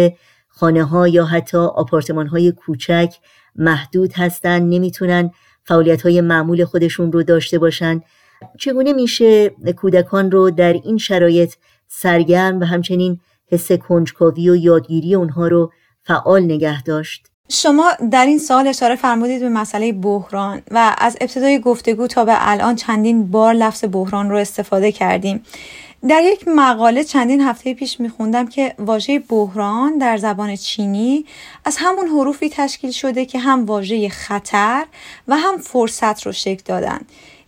خانه 0.47 0.83
ها 0.83 1.07
یا 1.07 1.25
حتی 1.25 1.57
آپارتمان 1.57 2.27
های 2.27 2.51
کوچک 2.51 3.13
محدود 3.55 4.13
هستند 4.13 4.73
نمی‌تونن 4.73 5.31
فعالیت 5.63 6.01
های 6.01 6.21
معمول 6.21 6.65
خودشون 6.65 7.11
رو 7.11 7.23
داشته 7.23 7.59
باشن. 7.59 8.01
چگونه 8.59 8.93
میشه 8.93 9.49
کودکان 9.49 10.31
رو 10.31 10.51
در 10.51 10.73
این 10.73 10.97
شرایط 10.97 11.53
سرگرم 11.89 12.59
و 12.59 12.63
همچنین 12.63 13.19
حس 13.51 13.71
کنجکاوی 13.71 14.49
و 14.49 14.55
یادگیری 14.55 15.15
اونها 15.15 15.47
رو 15.47 15.71
فعال 16.03 16.43
نگه 16.43 16.83
داشت. 16.83 17.27
شما 17.51 17.91
در 18.11 18.25
این 18.25 18.39
سال 18.39 18.67
اشاره 18.67 18.95
فرمودید 18.95 19.41
به 19.41 19.49
مسئله 19.49 19.93
بحران 19.93 20.61
و 20.71 20.95
از 20.97 21.17
ابتدای 21.21 21.59
گفتگو 21.59 22.07
تا 22.07 22.25
به 22.25 22.33
الان 22.35 22.75
چندین 22.75 23.31
بار 23.31 23.53
لفظ 23.53 23.85
بحران 23.91 24.29
رو 24.29 24.37
استفاده 24.37 24.91
کردیم. 24.91 25.43
در 26.07 26.21
یک 26.23 26.47
مقاله 26.47 27.03
چندین 27.03 27.41
هفته 27.41 27.73
پیش 27.73 27.99
میخوندم 27.99 28.47
که 28.47 28.75
واژه 28.79 29.19
بحران 29.19 29.97
در 29.97 30.17
زبان 30.17 30.55
چینی 30.55 31.25
از 31.65 31.77
همون 31.79 32.07
حروفی 32.07 32.49
تشکیل 32.49 32.91
شده 32.91 33.25
که 33.25 33.39
هم 33.39 33.65
واژه 33.65 34.09
خطر 34.09 34.85
و 35.27 35.37
هم 35.37 35.57
فرصت 35.57 36.25
رو 36.25 36.31
شکل 36.31 36.61
دادن. 36.65 36.99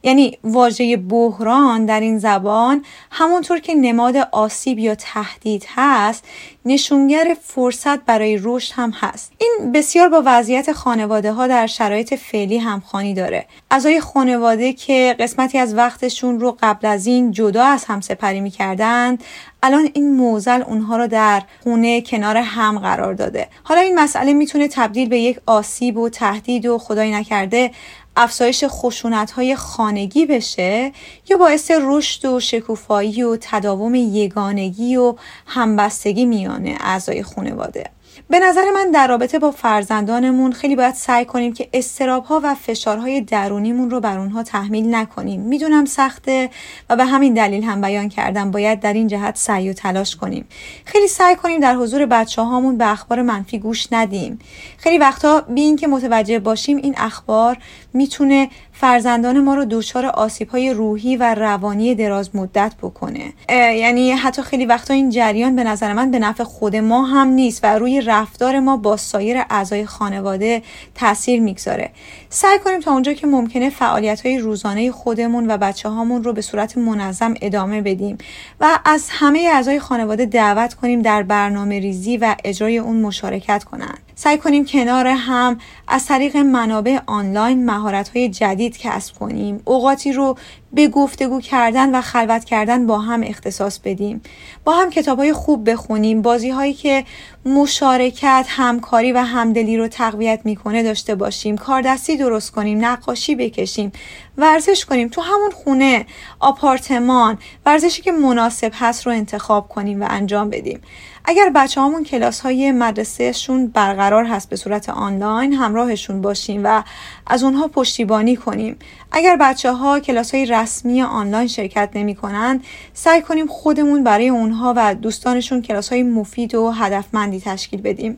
یعنی 0.03 0.37
واژه 0.43 0.97
بحران 0.97 1.85
در 1.85 1.99
این 1.99 2.19
زبان 2.19 2.85
همونطور 3.11 3.59
که 3.59 3.75
نماد 3.75 4.15
آسیب 4.31 4.79
یا 4.79 4.95
تهدید 4.95 5.65
هست 5.75 6.23
نشونگر 6.65 7.35
فرصت 7.41 7.99
برای 7.99 8.39
رشد 8.43 8.73
هم 8.75 8.91
هست. 8.91 9.31
این 9.37 9.71
بسیار 9.71 10.09
با 10.09 10.23
وضعیت 10.25 10.71
خانواده 10.71 11.31
ها 11.31 11.47
در 11.47 11.67
شرایط 11.67 12.13
فعلی 12.13 12.57
همخوانی 12.57 13.13
داره. 13.13 13.45
اعضای 13.71 14.01
خانواده 14.01 14.73
که 14.73 15.15
قسمتی 15.19 15.57
از 15.57 15.75
وقتشون 15.75 16.39
رو 16.39 16.57
قبل 16.61 16.87
از 16.87 17.07
این 17.07 17.31
جدا 17.31 17.63
از 17.63 17.85
هم 17.85 18.01
سپری 18.01 18.39
می‌کردند 18.39 19.23
الان 19.63 19.89
این 19.93 20.15
موزل 20.15 20.61
اونها 20.61 20.97
رو 20.97 21.07
در 21.07 21.41
خونه 21.63 22.01
کنار 22.01 22.37
هم 22.37 22.79
قرار 22.79 23.13
داده. 23.13 23.47
حالا 23.63 23.81
این 23.81 23.99
مسئله 23.99 24.33
می‌تونه 24.33 24.67
تبدیل 24.67 25.09
به 25.09 25.19
یک 25.19 25.39
آسیب 25.45 25.97
و 25.97 26.09
تهدید 26.09 26.65
و 26.65 26.77
خدای 26.77 27.11
نکرده 27.11 27.71
افزایش 28.15 28.63
خشونت 28.67 29.31
های 29.31 29.55
خانگی 29.55 30.25
بشه 30.25 30.91
یا 31.29 31.37
باعث 31.37 31.71
رشد 31.81 32.25
و 32.25 32.39
شکوفایی 32.39 33.23
و 33.23 33.37
تداوم 33.41 33.95
یگانگی 33.95 34.95
و 34.95 35.15
همبستگی 35.45 36.25
میانه 36.25 36.77
اعضای 36.79 37.23
خانواده. 37.23 37.89
به 38.31 38.39
نظر 38.39 38.71
من 38.75 38.91
در 38.91 39.07
رابطه 39.07 39.39
با 39.39 39.51
فرزندانمون 39.51 40.51
خیلی 40.51 40.75
باید 40.75 40.95
سعی 40.95 41.25
کنیم 41.25 41.53
که 41.53 41.69
استراب 41.73 42.23
ها 42.23 42.41
و 42.43 42.55
فشارهای 42.55 43.21
درونیمون 43.21 43.89
رو 43.89 43.99
بر 43.99 44.17
اونها 44.17 44.43
تحمیل 44.43 44.95
نکنیم. 44.95 45.41
می‌دونم 45.41 45.85
سخته 45.85 46.49
و 46.89 46.95
به 46.95 47.05
همین 47.05 47.33
دلیل 47.33 47.63
هم 47.63 47.81
بیان 47.81 48.09
کردم 48.09 48.51
باید 48.51 48.79
در 48.79 48.93
این 48.93 49.07
جهت 49.07 49.37
سعی 49.37 49.69
و 49.69 49.73
تلاش 49.73 50.15
کنیم. 50.15 50.45
خیلی 50.85 51.07
سعی 51.07 51.35
کنیم 51.35 51.59
در 51.59 51.75
حضور 51.75 52.05
بچه 52.05 52.41
هامون 52.41 52.77
به 52.77 52.91
اخبار 52.91 53.21
منفی 53.21 53.59
گوش 53.59 53.87
ندیم. 53.93 54.39
خیلی 54.77 54.97
وقتا 54.97 55.41
بی 55.41 55.61
اینکه 55.61 55.87
متوجه 55.87 56.39
باشیم 56.39 56.77
این 56.77 56.95
اخبار 56.97 57.57
می‌تونه 57.93 58.49
فرزندان 58.81 59.39
ما 59.39 59.55
رو 59.55 59.65
دچار 59.65 60.05
آسیب 60.05 60.49
های 60.49 60.73
روحی 60.73 61.15
و 61.17 61.35
روانی 61.35 61.95
دراز 61.95 62.35
مدت 62.35 62.73
بکنه. 62.81 63.33
یعنی 63.49 64.11
حتی 64.11 64.41
خیلی 64.41 64.65
وقتا 64.65 64.93
این 64.93 65.09
جریان 65.09 65.55
به 65.55 65.63
نظر 65.63 65.93
من 65.93 66.11
به 66.11 66.19
نفع 66.19 66.43
خود 66.43 66.75
ما 66.75 67.05
هم 67.05 67.27
نیست 67.27 67.63
و 67.63 67.67
روی 67.67 68.01
رفتار 68.01 68.59
ما 68.59 68.77
با 68.77 68.97
سایر 68.97 69.37
اعضای 69.49 69.85
خانواده 69.85 70.61
تاثیر 70.95 71.41
می‌گذاره. 71.41 71.89
سعی 72.29 72.59
کنیم 72.59 72.79
تا 72.79 72.91
اونجا 72.91 73.13
که 73.13 73.27
ممکنه 73.27 73.69
فعالیت 73.69 74.25
های 74.25 74.37
روزانه 74.37 74.91
خودمون 74.91 75.51
و 75.51 75.57
بچه 75.57 75.89
هامون 75.89 76.23
رو 76.23 76.33
به 76.33 76.41
صورت 76.41 76.77
منظم 76.77 77.33
ادامه 77.41 77.81
بدیم 77.81 78.17
و 78.59 78.79
از 78.85 79.07
همه 79.09 79.49
اعضای 79.53 79.79
خانواده 79.79 80.25
دعوت 80.25 80.73
کنیم 80.73 81.01
در 81.01 81.23
برنامه 81.23 81.79
ریزی 81.79 82.17
و 82.17 82.35
اجرای 82.43 82.77
اون 82.77 83.01
مشارکت 83.01 83.63
کنند 83.63 84.10
سعی 84.23 84.37
کنیم 84.37 84.65
کنار 84.65 85.07
هم 85.07 85.57
از 85.87 86.05
طریق 86.05 86.37
منابع 86.37 86.99
آنلاین 87.05 87.65
مهارت 87.65 88.09
های 88.09 88.29
جدید 88.29 88.77
کسب 88.77 89.15
کنیم. 89.15 89.61
اوقاتی 89.65 90.11
رو 90.11 90.37
به 90.73 90.87
گفتگو 90.87 91.41
کردن 91.41 91.95
و 91.95 92.01
خلوت 92.01 92.43
کردن 92.43 92.87
با 92.87 92.99
هم 92.99 93.23
اختصاص 93.23 93.79
بدیم. 93.79 94.21
با 94.63 94.71
هم 94.73 94.89
کتاب 94.89 95.19
های 95.19 95.33
خوب 95.33 95.71
بخونیم. 95.71 96.21
بازی 96.21 96.49
هایی 96.49 96.73
که 96.73 97.05
مشارکت 97.45 98.45
همکاری 98.49 99.11
و 99.11 99.17
همدلی 99.17 99.77
رو 99.77 99.87
تقویت 99.87 100.41
می‌کنه 100.43 100.83
داشته 100.83 101.15
باشیم. 101.15 101.57
کاردستی 101.57 102.17
درست 102.17 102.51
کنیم 102.51 102.85
نقاشی 102.85 103.35
بکشیم 103.35 103.91
ورزش 104.37 104.85
کنیم. 104.85 105.07
تو 105.07 105.21
همون 105.21 105.51
خونه 105.51 106.05
آپارتمان 106.39 107.37
ورزشی 107.65 108.01
که 108.01 108.11
مناسب 108.11 108.71
هست 108.75 109.05
رو 109.05 109.11
انتخاب 109.11 109.67
کنیم 109.67 110.01
و 110.01 110.05
انجام 110.09 110.49
بدیم. 110.49 110.81
اگر 111.25 111.51
بچه 111.55 111.81
همون 111.81 112.03
کلاس 112.03 112.39
های 112.39 112.71
مدرسهشون 112.71 113.67
برقرار 113.67 114.25
هست 114.25 114.49
به 114.49 114.55
صورت 114.55 114.89
آنلاین 114.89 115.53
همراهشون 115.53 116.21
باشیم 116.21 116.61
و 116.63 116.83
از 117.27 117.43
اونها 117.43 117.67
پشتیبانی 117.67 118.35
کنیم. 118.35 118.77
اگر 119.11 119.35
بچه 119.35 119.71
ها 119.71 119.99
کلاس 119.99 120.35
های 120.35 120.45
رسمی 120.45 121.01
آنلاین 121.01 121.47
شرکت 121.47 121.89
نمی 121.95 122.15
کنند 122.15 122.63
سعی 122.93 123.21
کنیم 123.21 123.47
خودمون 123.47 124.03
برای 124.03 124.29
اونها 124.29 124.73
و 124.77 124.95
دوستانشون 124.95 125.61
کلاس 125.61 125.89
های 125.89 126.03
مفید 126.03 126.55
و 126.55 126.71
هدفمندی 126.71 127.39
تشکیل 127.39 127.81
بدیم. 127.81 128.17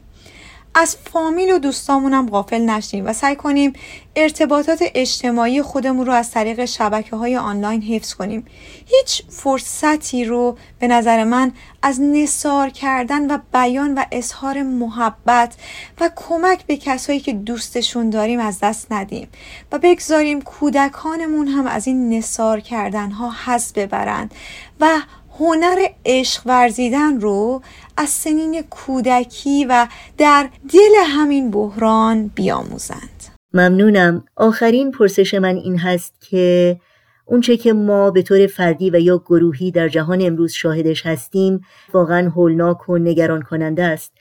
از 0.75 0.97
فامیل 1.11 1.51
و 1.51 1.59
دوستامون 1.59 2.13
هم 2.13 2.29
غافل 2.29 2.61
نشیم 2.61 3.05
و 3.05 3.13
سعی 3.13 3.35
کنیم 3.35 3.73
ارتباطات 4.15 4.83
اجتماعی 4.95 5.61
خودمون 5.61 6.05
رو 6.05 6.13
از 6.13 6.31
طریق 6.31 6.65
شبکه 6.65 7.15
های 7.15 7.37
آنلاین 7.37 7.81
حفظ 7.81 8.13
کنیم. 8.13 8.45
هیچ 8.85 9.23
فرصتی 9.29 10.25
رو 10.25 10.57
به 10.79 10.87
نظر 10.87 11.23
من 11.23 11.51
از 11.81 12.01
نصار 12.01 12.69
کردن 12.69 13.31
و 13.31 13.37
بیان 13.53 13.93
و 13.93 14.03
اظهار 14.11 14.63
محبت 14.63 15.55
و 15.99 16.09
کمک 16.15 16.65
به 16.65 16.77
کسایی 16.77 17.19
که 17.19 17.33
دوستشون 17.33 18.09
داریم 18.09 18.39
از 18.39 18.59
دست 18.59 18.91
ندیم 18.91 19.27
و 19.71 19.79
بگذاریم 19.79 20.41
کودکانمون 20.41 21.47
هم 21.47 21.67
از 21.67 21.87
این 21.87 22.13
نصار 22.13 22.59
کردن 22.59 23.11
ها 23.11 23.33
حس 23.45 23.73
ببرند 23.73 24.33
و 24.79 25.01
هنر 25.39 25.87
عشق 26.05 26.41
ورزیدن 26.45 27.21
رو 27.21 27.61
از 27.97 28.09
سنین 28.09 28.61
کودکی 28.61 29.65
و 29.65 29.87
در 30.17 30.49
دل 30.73 30.95
همین 31.05 31.51
بحران 31.51 32.27
بیاموزند. 32.27 33.23
ممنونم. 33.53 34.25
آخرین 34.35 34.91
پرسش 34.91 35.33
من 35.33 35.55
این 35.55 35.79
هست 35.79 36.13
که 36.29 36.77
اونچه 37.25 37.57
که 37.57 37.73
ما 37.73 38.11
به 38.11 38.21
طور 38.21 38.47
فردی 38.47 38.89
و 38.89 38.99
یا 38.99 39.17
گروهی 39.17 39.71
در 39.71 39.89
جهان 39.89 40.21
امروز 40.21 40.51
شاهدش 40.51 41.05
هستیم 41.05 41.61
واقعا 41.93 42.29
هولناک 42.29 42.89
و 42.89 42.97
نگران 42.97 43.41
کننده 43.41 43.83
است. 43.83 44.13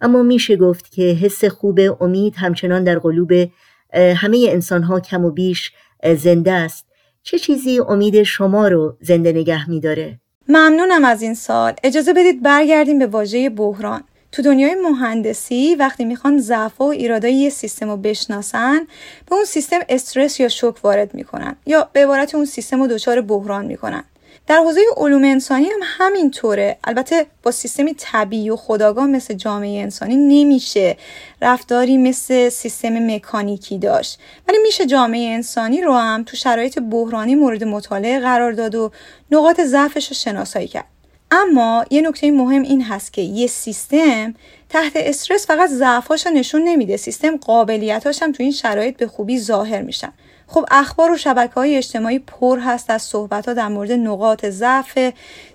اما 0.00 0.22
میشه 0.22 0.56
گفت 0.56 0.92
که 0.92 1.02
حس 1.02 1.44
خوب 1.44 1.80
امید 2.00 2.34
همچنان 2.36 2.84
در 2.84 2.98
قلوب 2.98 3.32
همه 3.94 4.46
انسان 4.50 4.82
ها 4.82 5.00
کم 5.00 5.24
و 5.24 5.30
بیش 5.30 5.72
زنده 6.16 6.52
است. 6.52 6.86
چه 7.22 7.38
چیزی 7.38 7.80
امید 7.88 8.22
شما 8.22 8.68
رو 8.68 8.96
زنده 9.00 9.32
نگه 9.32 9.70
میداره؟ 9.70 10.20
ممنونم 10.48 11.04
از 11.04 11.22
این 11.22 11.34
سال. 11.34 11.72
اجازه 11.84 12.12
بدید 12.12 12.42
برگردیم 12.42 12.98
به 12.98 13.06
واژه 13.06 13.50
بحران. 13.50 14.04
تو 14.32 14.42
دنیای 14.42 14.74
مهندسی 14.74 15.74
وقتی 15.74 16.04
می‌خوان 16.04 16.38
ضعف 16.38 16.80
و 16.80 16.84
ایرادای 16.84 17.34
یه 17.34 17.50
سیستم 17.50 17.90
رو 17.90 17.96
بشناسن 17.96 18.80
به 19.28 19.34
اون 19.36 19.44
سیستم 19.44 19.78
استرس 19.88 20.40
یا 20.40 20.48
شوک 20.48 20.84
وارد 20.84 21.14
می‌کنن 21.14 21.56
یا 21.66 21.88
به 21.92 22.04
عبارت 22.04 22.34
اون 22.34 22.44
سیستم 22.44 22.80
رو 22.80 22.86
دچار 22.86 23.20
بحران 23.20 23.64
می‌کنن. 23.66 24.04
در 24.46 24.58
حوزه 24.58 24.80
علوم 24.96 25.24
انسانی 25.24 25.64
هم 25.64 25.80
همینطوره. 25.82 26.78
البته 26.84 27.26
با 27.42 27.50
سیستمی 27.50 27.94
طبیعی 27.98 28.50
و 28.50 28.56
خداگاه 28.56 29.06
مثل 29.06 29.34
جامعه 29.34 29.82
انسانی 29.82 30.16
نمیشه 30.16 30.96
رفتاری 31.42 31.96
مثل 31.96 32.48
سیستم 32.48 33.14
مکانیکی 33.14 33.78
داشت. 33.78 34.18
ولی 34.48 34.58
میشه 34.62 34.86
جامعه 34.86 35.34
انسانی 35.34 35.80
رو 35.80 35.94
هم 35.94 36.22
تو 36.24 36.36
شرایط 36.36 36.78
بحرانی 36.78 37.34
مورد 37.34 37.64
مطالعه 37.64 38.20
قرار 38.20 38.52
داد 38.52 38.74
و 38.74 38.90
نقاط 39.30 39.60
ضعفش 39.60 40.08
رو 40.08 40.14
شناسایی 40.14 40.68
کرد. 40.68 40.86
اما 41.30 41.84
یه 41.90 42.00
نکته 42.00 42.30
مهم 42.30 42.62
این 42.62 42.82
هست 42.82 43.12
که 43.12 43.22
یه 43.22 43.46
سیستم 43.46 44.34
تحت 44.68 44.92
استرس 44.96 45.46
فقط 45.46 45.70
ضعفاش 45.70 46.26
نشون 46.26 46.64
نمیده. 46.64 46.96
سیستم 46.96 47.36
قابلیتاش 47.36 48.22
هم 48.22 48.32
تو 48.32 48.42
این 48.42 48.52
شرایط 48.52 48.96
به 48.96 49.06
خوبی 49.06 49.40
ظاهر 49.40 49.82
میشن. 49.82 50.12
خب 50.46 50.64
اخبار 50.70 51.10
و 51.10 51.16
شبکه 51.16 51.54
های 51.54 51.76
اجتماعی 51.76 52.18
پر 52.18 52.58
هست 52.58 52.90
از 52.90 53.02
صحبت 53.02 53.48
ها 53.48 53.54
در 53.54 53.68
مورد 53.68 53.92
نقاط 53.92 54.46
ضعف 54.46 54.98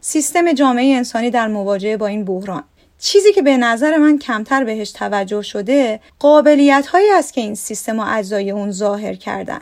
سیستم 0.01 0.53
جامعه 0.53 0.95
انسانی 0.95 1.29
در 1.29 1.47
مواجهه 1.47 1.97
با 1.97 2.07
این 2.07 2.25
بحران. 2.25 2.63
چیزی 2.99 3.33
که 3.33 3.41
به 3.41 3.57
نظر 3.57 3.97
من 3.97 4.17
کمتر 4.17 4.63
بهش 4.63 4.91
توجه 4.91 5.41
شده 5.41 5.99
قابلیت 6.19 6.87
هایی 6.87 7.09
است 7.11 7.33
که 7.33 7.41
این 7.41 7.55
سیستم 7.55 7.99
و 7.99 8.05
اجزای 8.07 8.51
اون 8.51 8.71
ظاهر 8.71 9.13
کردن. 9.13 9.61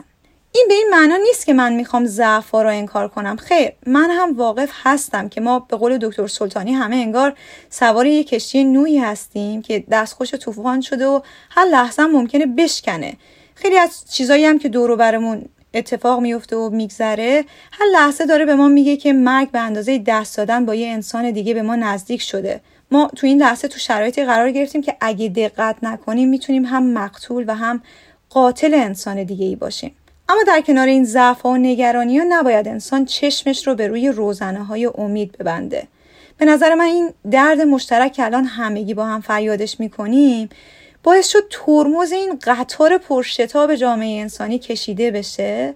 این 0.52 0.66
به 0.68 0.74
این 0.74 0.88
معنا 0.90 1.16
نیست 1.16 1.46
که 1.46 1.52
من 1.52 1.72
می‌خوام 1.72 2.06
ضعف 2.06 2.54
را 2.54 2.70
انکار 2.70 3.08
کنم. 3.08 3.36
خیر 3.36 3.72
من 3.86 4.10
هم 4.10 4.36
واقف 4.36 4.70
هستم 4.82 5.28
که 5.28 5.40
ما 5.40 5.58
به 5.58 5.76
قول 5.76 5.98
دکتر 5.98 6.26
سلطانی 6.26 6.72
همه 6.72 6.96
انگار 6.96 7.34
سوار 7.70 8.06
یک 8.06 8.28
کشتی 8.28 8.64
نوعی 8.64 8.98
هستیم 8.98 9.62
که 9.62 9.84
دستخوش 9.90 10.34
طوفان 10.34 10.80
شده 10.80 11.06
و 11.06 11.20
هر 11.50 11.64
لحظه 11.64 12.06
ممکنه 12.06 12.46
بشکنه. 12.46 13.16
خیلی 13.62 13.78
از 13.78 14.04
چیزایی 14.10 14.44
هم 14.44 14.58
که 14.58 14.68
دور 14.68 14.96
برمون 14.96 15.44
اتفاق 15.74 16.20
میفته 16.20 16.56
و 16.56 16.70
میگذره 16.70 17.44
هر 17.72 17.86
لحظه 17.92 18.26
داره 18.26 18.44
به 18.44 18.54
ما 18.54 18.68
میگه 18.68 18.96
که 18.96 19.12
مرگ 19.12 19.50
به 19.50 19.58
اندازه 19.58 19.98
دست 19.98 20.36
دادن 20.36 20.66
با 20.66 20.74
یه 20.74 20.88
انسان 20.88 21.30
دیگه 21.30 21.54
به 21.54 21.62
ما 21.62 21.76
نزدیک 21.76 22.22
شده. 22.22 22.60
ما 22.90 23.10
تو 23.16 23.26
این 23.26 23.38
لحظه 23.38 23.68
تو 23.68 23.78
شرایطی 23.78 24.24
قرار 24.24 24.50
گرفتیم 24.50 24.82
که 24.82 24.96
اگه 25.00 25.28
دقت 25.28 25.76
نکنیم 25.82 26.28
می‌تونیم 26.28 26.64
هم 26.64 26.92
مقتول 26.92 27.44
و 27.48 27.54
هم 27.54 27.82
قاتل 28.30 28.74
انسان 28.74 29.22
دیگه 29.22 29.46
ای 29.46 29.56
باشیم. 29.56 29.92
اما 30.28 30.40
در 30.46 30.60
کنار 30.60 30.86
این 30.86 31.04
ضعف 31.04 31.46
و 31.46 31.56
نگرانی 31.56 32.18
ها 32.18 32.24
نباید 32.28 32.68
انسان 32.68 33.04
چشمش 33.04 33.66
رو 33.66 33.74
به 33.74 33.88
روی 33.88 34.08
روزنه 34.08 34.64
های 34.64 34.86
امید 34.86 35.38
ببنده. 35.38 35.86
به 36.38 36.44
نظر 36.44 36.74
من 36.74 36.84
این 36.84 37.10
درد 37.30 37.60
مشترک 37.60 38.12
که 38.12 38.24
الان 38.24 38.44
همگی 38.44 38.94
با 38.94 39.04
هم 39.04 39.20
فریادش 39.20 39.80
می‌کنیم 39.80 40.48
باعث 41.02 41.28
شد 41.28 41.48
ترمز 41.50 42.12
این 42.12 42.38
قطار 42.42 42.98
پرشتاب 42.98 43.74
جامعه 43.74 44.20
انسانی 44.20 44.58
کشیده 44.58 45.10
بشه 45.10 45.74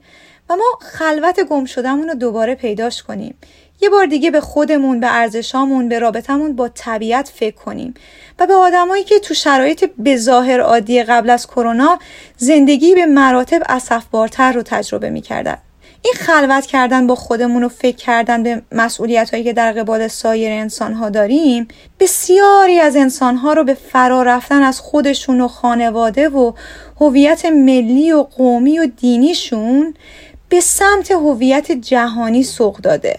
و 0.51 0.57
ما 0.57 0.79
خلوت 0.81 1.41
گم 1.41 1.65
شدهمون 1.65 2.09
رو 2.09 2.15
دوباره 2.15 2.55
پیداش 2.55 3.03
کنیم. 3.03 3.35
یه 3.81 3.91
بار 3.91 4.07
دیگه 4.07 4.31
به 4.31 4.41
خودمون 4.41 5.01
به 5.01 5.07
ارزشامون 5.17 5.89
به 5.89 5.99
رابطمون 5.99 6.57
با 6.57 6.69
طبیعت 6.69 7.29
فکر 7.35 7.55
کنیم 7.55 7.95
و 8.39 8.47
به 8.47 8.55
آدمایی 8.55 9.05
که 9.05 9.19
تو 9.19 9.35
شرایط 9.35 9.91
به 9.99 10.17
ظاهر 10.17 10.61
عادی 10.61 11.03
قبل 11.03 11.31
از 11.31 11.47
کرونا 11.47 11.99
زندگی 12.37 12.95
به 12.95 13.07
مراتب 13.07 13.63
اسفبارتر 13.69 14.53
رو 14.53 14.63
تجربه 14.63 15.11
می‌کردن. 15.11 15.59
این 16.05 16.15
خلوت 16.15 16.67
کردن 16.67 17.07
با 17.07 17.15
خودمون 17.15 17.65
و 17.65 17.69
فکر 17.69 17.97
کردن 17.97 18.43
به 18.43 18.63
مسئولیت 18.73 19.31
هایی 19.31 19.45
که 19.45 19.53
در 19.53 19.73
قبال 19.73 20.09
سایر 20.09 20.53
انسان 20.53 20.93
ها 20.95 21.11
داریم 21.11 21.69
بسیاری 22.01 22.81
از 22.81 22.97
انسان 22.97 23.37
ها 23.37 23.53
رو 23.53 23.65
به 23.65 23.75
فرا 23.75 24.23
رفتن 24.23 24.63
از 24.63 24.81
خودشون 24.81 25.41
و 25.41 25.49
خانواده 25.49 26.29
و 26.29 26.53
هویت 27.01 27.45
ملی 27.47 28.13
و 28.13 28.23
قومی 28.23 28.79
و 28.79 28.87
دینیشون 28.97 29.95
به 30.49 30.61
سمت 30.61 31.11
هویت 31.11 31.73
جهانی 31.73 32.43
سوق 32.43 32.77
داده. 32.77 33.19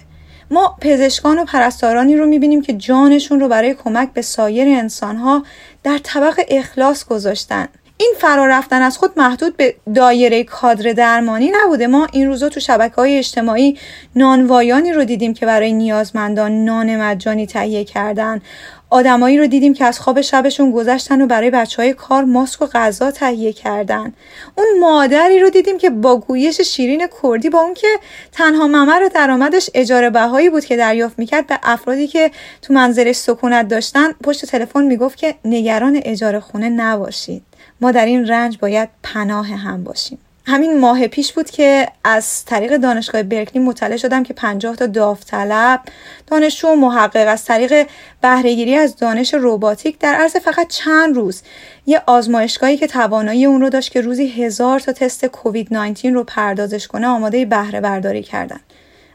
ما 0.51 0.77
پزشکان 0.81 1.39
و 1.39 1.45
پرستارانی 1.45 2.15
رو 2.15 2.25
می‌بینیم 2.25 2.61
که 2.61 2.73
جانشون 2.73 3.39
رو 3.39 3.47
برای 3.47 3.73
کمک 3.73 4.13
به 4.13 4.21
سایر 4.21 4.67
انسانها 4.67 5.43
در 5.83 5.97
طبق 6.03 6.41
اخلاص 6.47 7.05
گذاشتن. 7.05 7.67
این 7.97 8.13
فرار 8.19 8.49
رفتن 8.49 8.81
از 8.81 8.97
خود 8.97 9.11
محدود 9.17 9.57
به 9.57 9.75
دایره 9.95 10.43
کادر 10.43 10.91
درمانی 10.91 11.51
نبوده. 11.63 11.87
ما 11.87 12.07
این 12.11 12.27
روزا 12.27 12.49
تو 12.49 12.59
شبکه 12.59 12.95
های 12.95 13.17
اجتماعی 13.17 13.77
نانوایانی 14.15 14.93
رو 14.93 15.03
دیدیم 15.03 15.33
که 15.33 15.45
برای 15.45 15.73
نیازمندان 15.73 16.65
نان 16.65 17.01
مجانی 17.01 17.47
تهیه 17.47 17.83
کردن. 17.83 18.41
آدمایی 18.89 19.37
رو 19.37 19.47
دیدیم 19.47 19.73
که 19.73 19.85
از 19.85 19.99
خواب 19.99 20.21
شبشون 20.21 20.71
گذشتن 20.71 21.21
و 21.21 21.27
برای 21.27 21.49
بچه 21.49 21.81
های 21.81 21.93
کار 21.93 22.23
ماسک 22.23 22.61
و 22.61 22.65
غذا 22.65 23.11
تهیه 23.11 23.53
کردن. 23.53 24.13
اون 24.55 24.67
مادری 24.79 25.39
رو 25.39 25.49
دیدیم 25.49 25.77
که 25.77 25.89
با 25.89 26.17
گویش 26.17 26.61
شیرین 26.61 27.07
کردی 27.23 27.49
با 27.49 27.59
اون 27.59 27.73
که 27.73 27.87
تنها 28.31 28.67
ممر 28.67 29.09
درآمدش 29.15 29.69
اجاره 29.73 30.09
بهایی 30.09 30.49
بود 30.49 30.65
که 30.65 30.77
دریافت 30.77 31.19
می‌کرد 31.19 31.47
به 31.47 31.59
افرادی 31.63 32.07
که 32.07 32.31
تو 32.61 32.73
منزلش 32.73 33.15
سکونت 33.15 33.67
داشتن 33.67 34.11
پشت 34.23 34.45
تلفن 34.45 34.83
می‌گفت 34.83 35.17
که 35.17 35.35
نگران 35.45 36.01
اجاره 36.03 36.39
خونه 36.39 36.69
نباشید. 36.69 37.43
ما 37.83 37.91
در 37.91 38.05
این 38.05 38.27
رنج 38.27 38.57
باید 38.57 38.89
پناه 39.03 39.47
هم 39.47 39.83
باشیم. 39.83 40.17
همین 40.45 40.79
ماه 40.79 41.07
پیش 41.07 41.33
بود 41.33 41.49
که 41.49 41.87
از 42.03 42.45
طریق 42.45 42.77
دانشگاه 42.77 43.23
برکلی 43.23 43.63
مطلع 43.63 43.97
شدم 43.97 44.23
که 44.23 44.33
50 44.33 44.75
تا 44.75 44.85
داوطلب 44.85 45.81
دانشجو 46.27 46.67
و 46.67 46.75
محقق 46.75 47.27
از 47.27 47.45
طریق 47.45 47.87
بهرهگیری 48.21 48.75
از 48.75 48.95
دانش 48.95 49.33
روباتیک 49.33 49.99
در 49.99 50.13
عرض 50.15 50.35
فقط 50.37 50.67
چند 50.67 51.15
روز. 51.15 51.41
یه 51.85 52.01
آزمایشگاهی 52.07 52.77
که 52.77 52.87
توانایی 52.87 53.45
اون 53.45 53.61
رو 53.61 53.69
داشت 53.69 53.91
که 53.91 54.01
روزی 54.01 54.27
هزار 54.27 54.79
تا 54.79 54.91
تست 54.91 55.25
کووید 55.25 55.73
19 55.73 56.09
رو 56.09 56.23
پردازش 56.23 56.87
کنه 56.87 57.07
آماده 57.07 57.45
بهره 57.45 57.81
برداری 57.81 58.23
کردن. 58.23 58.59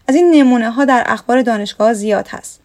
از 0.08 0.14
این 0.14 0.30
نمونه 0.30 0.70
ها 0.70 0.84
در 0.84 1.04
اخبار 1.06 1.42
دانشگاه 1.42 1.94
زیاد 1.94 2.28
هست. 2.28 2.60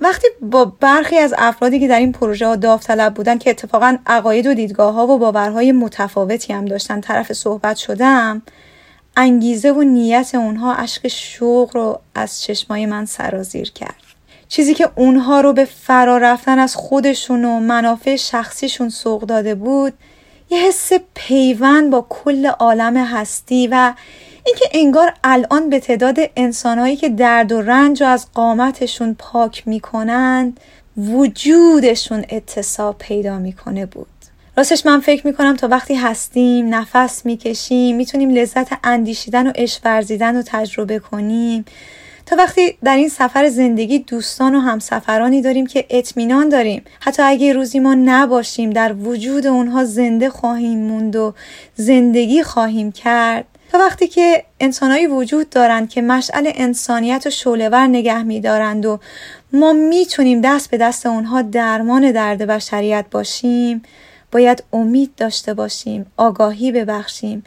وقتی 0.00 0.26
با 0.40 0.64
برخی 0.64 1.18
از 1.18 1.34
افرادی 1.38 1.80
که 1.80 1.88
در 1.88 1.98
این 1.98 2.12
پروژه 2.12 2.56
داوطلب 2.56 3.14
بودن 3.14 3.38
که 3.38 3.50
اتفاقا 3.50 3.96
عقاید 4.06 4.46
و 4.46 4.54
دیدگاه 4.54 4.94
ها 4.94 5.06
و 5.06 5.18
باورهای 5.18 5.72
متفاوتی 5.72 6.52
هم 6.52 6.64
داشتن 6.64 7.00
طرف 7.00 7.32
صحبت 7.32 7.76
شدم 7.76 8.42
انگیزه 9.16 9.72
و 9.72 9.82
نیت 9.82 10.34
اونها 10.34 10.74
اشک 10.74 11.08
شوق 11.08 11.70
رو 11.76 12.00
از 12.14 12.42
چشمای 12.42 12.86
من 12.86 13.04
سرازیر 13.04 13.72
کرد. 13.72 13.94
چیزی 14.48 14.74
که 14.74 14.90
اونها 14.94 15.40
رو 15.40 15.52
به 15.52 15.64
فرا 15.64 16.18
رفتن 16.18 16.58
از 16.58 16.76
خودشون 16.76 17.44
و 17.44 17.60
منافع 17.60 18.16
شخصیشون 18.16 18.88
سوق 18.88 19.22
داده 19.22 19.54
بود 19.54 19.92
یه 20.50 20.58
حس 20.58 20.92
پیوند 21.14 21.90
با 21.90 22.06
کل 22.08 22.46
عالم 22.46 22.96
هستی 22.96 23.68
و 23.70 23.92
اینکه 24.46 24.64
انگار 24.72 25.12
الان 25.24 25.70
به 25.70 25.80
تعداد 25.80 26.18
انسانهایی 26.36 26.96
که 26.96 27.08
درد 27.08 27.52
و 27.52 27.62
رنج 27.62 28.02
و 28.02 28.06
از 28.06 28.26
قامتشون 28.34 29.16
پاک 29.18 29.68
می‌کنند 29.68 30.60
وجودشون 30.96 32.24
اتصاب 32.28 32.98
پیدا 32.98 33.38
می‌کنه 33.38 33.86
بود. 33.86 34.06
راستش 34.56 34.86
من 34.86 35.00
فکر 35.00 35.26
می‌کنم 35.26 35.56
تا 35.56 35.68
وقتی 35.68 35.94
هستیم 35.94 36.74
نفس 36.74 37.26
می‌کشیم 37.26 37.96
می‌تونیم 37.96 38.30
لذت 38.30 38.68
اندیشیدن 38.84 39.46
و 39.46 39.52
عشق 39.54 39.80
ورزیدن 39.84 40.36
رو 40.36 40.42
تجربه 40.46 40.98
کنیم. 40.98 41.64
تا 42.26 42.36
وقتی 42.36 42.78
در 42.84 42.96
این 42.96 43.08
سفر 43.08 43.48
زندگی 43.48 43.98
دوستان 43.98 44.54
و 44.54 44.60
همسفرانی 44.60 45.42
داریم 45.42 45.66
که 45.66 45.86
اطمینان 45.90 46.48
داریم. 46.48 46.82
حتی 47.00 47.22
اگه 47.22 47.52
روزی 47.52 47.80
ما 47.80 47.94
نباشیم 47.94 48.70
در 48.70 48.92
وجود 48.92 49.46
اونها 49.46 49.84
زنده 49.84 50.30
خواهیم 50.30 50.78
موند 50.78 51.16
و 51.16 51.34
زندگی 51.74 52.42
خواهیم 52.42 52.92
کرد. 52.92 53.44
وقتی 53.78 54.08
که 54.08 54.44
انسانهایی 54.60 55.06
وجود 55.06 55.50
دارند 55.50 55.88
که 55.88 56.02
مشعل 56.02 56.50
انسانیت 56.54 57.22
و 57.26 57.30
شولور 57.30 57.86
نگه 57.86 58.22
میدارند 58.22 58.86
و 58.86 59.00
ما 59.52 59.72
می‌تونیم 59.72 60.40
دست 60.40 60.70
به 60.70 60.76
دست 60.76 61.06
اونها 61.06 61.42
درمان 61.42 62.12
درد 62.12 62.46
بشریت 62.46 63.06
باشیم 63.10 63.82
باید 64.32 64.64
امید 64.72 65.14
داشته 65.16 65.54
باشیم 65.54 66.06
آگاهی 66.16 66.72
ببخشیم 66.72 67.44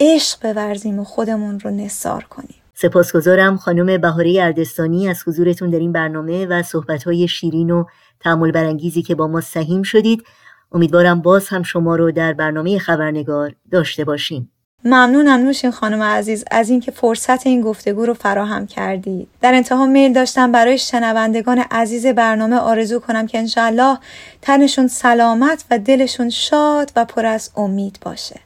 عشق 0.00 0.52
بورزیم 0.52 0.98
و 0.98 1.04
خودمون 1.04 1.60
رو 1.60 1.70
نصار 1.70 2.24
کنیم. 2.24 2.54
سپاسگزارم 2.74 3.56
خانم 3.56 3.98
بهاره 3.98 4.38
اردستانی 4.42 5.08
از 5.08 5.22
حضورتون 5.26 5.70
در 5.70 5.78
این 5.78 5.92
برنامه 5.92 6.46
و 6.46 6.62
صحبتهای 6.62 7.28
شیرین 7.28 7.70
و 7.70 7.84
تعمل 8.20 8.50
برانگیزی 8.50 9.02
که 9.02 9.14
با 9.14 9.26
ما 9.26 9.40
سهیم 9.40 9.82
شدید. 9.82 10.24
امیدوارم 10.72 11.22
باز 11.22 11.48
هم 11.48 11.62
شما 11.62 11.96
رو 11.96 12.12
در 12.12 12.32
برنامه 12.32 12.78
خبرنگار 12.78 13.54
داشته 13.70 14.04
باشیم. 14.04 14.50
ممنونم 14.84 15.40
نوشین 15.40 15.70
خانم 15.70 16.02
عزیز 16.02 16.44
از 16.50 16.70
اینکه 16.70 16.90
فرصت 16.90 17.46
این 17.46 17.60
گفتگو 17.60 18.06
رو 18.06 18.14
فراهم 18.14 18.66
کردید 18.66 19.28
در 19.40 19.54
انتها 19.54 19.86
میل 19.86 20.12
داشتم 20.12 20.52
برای 20.52 20.78
شنوندگان 20.78 21.58
عزیز 21.58 22.06
برنامه 22.06 22.56
آرزو 22.56 23.00
کنم 23.00 23.26
که 23.26 23.38
انشاءالله 23.38 23.98
تنشون 24.42 24.88
سلامت 24.88 25.64
و 25.70 25.78
دلشون 25.78 26.30
شاد 26.30 26.92
و 26.96 27.04
پر 27.04 27.26
از 27.26 27.50
امید 27.56 27.98
باشه. 28.02 28.40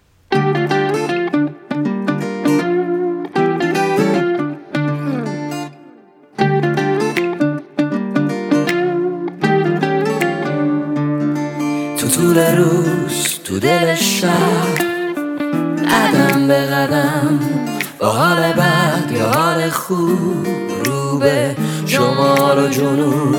تو 11.99 12.09
طول 12.09 12.57
روز 12.57 13.39
تو 13.45 13.59
دل 13.61 13.95
شب 13.95 14.54
رو 20.85 21.19
به 21.19 21.57
شمال 21.87 22.65
و 22.65 22.69
جنوب 22.69 23.37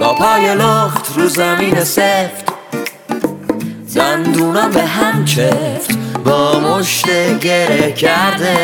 با 0.00 0.14
پای 0.14 0.54
لخت 0.54 1.16
رو 1.16 1.28
زمین 1.28 1.84
سفت. 1.84 2.48
دندونم 3.94 4.70
به 4.70 4.82
هم 4.82 5.24
چفت. 5.24 5.98
با 6.24 6.60
مشت 6.60 7.38
گره 7.40 7.92
کرده. 7.92 8.56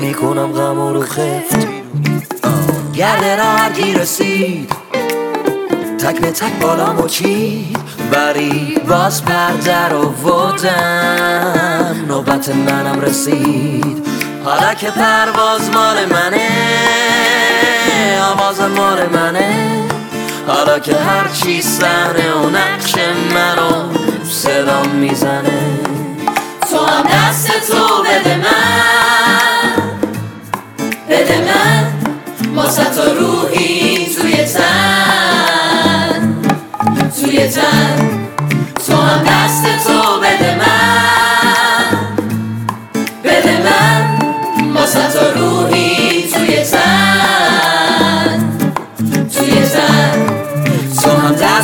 می‌کنم 0.00 0.52
غم 0.52 0.80
رو 0.80 1.02
خفت. 1.02 1.66
گرده 2.94 3.36
گیر 3.74 3.98
رسید. 3.98 4.72
تک 5.98 6.20
به 6.20 6.30
تک 6.30 6.58
بالا 6.60 7.06
چید. 7.06 7.78
بری 8.12 8.78
باز 8.88 9.24
پرده 9.24 9.88
رو 9.88 10.12
ودم. 10.12 12.04
نوبت 12.08 12.48
منم 12.48 13.00
رسید. 13.00 14.15
حالا 14.46 14.74
که 14.74 14.90
پرواز 14.90 15.70
مال 15.70 16.04
منه 16.04 16.48
آواز 18.32 18.60
مال 18.60 19.06
منه. 19.06 19.82
حالا 20.46 20.78
که 20.78 20.96
هر 20.96 21.28
چی 21.28 21.62
سحنه 21.62 22.32
و 22.32 22.50
نقش 22.50 22.94
منو 23.34 23.92
صدا 24.30 24.82
می‌زنه. 24.82 25.60
تو 26.70 26.86
هم 26.86 27.02
دست 27.02 27.46
تو 27.66 28.02
بده 28.02 28.36
من 28.36 29.82
بده 31.10 31.38
من. 31.38 31.92
ما 32.54 32.66
تا 32.66 33.12
روحی 33.12 34.16
توی 34.16 34.44
تن 34.44 36.34
توی 37.20 37.48
تن. 37.48 38.26
تو 38.86 38.96
هم 38.96 39.24
دست 39.24 39.86
تو 39.86 39.95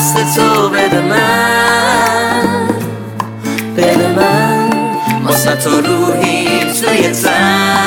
دست 0.02 0.36
تو 0.36 0.68
بده 0.68 1.00
من. 1.00 2.68
بده 3.76 4.08
من 4.16 4.70
ما 5.22 5.32
تا 5.32 5.70
روحی 5.70 6.46
توی 6.72 7.08
تن 7.08 7.81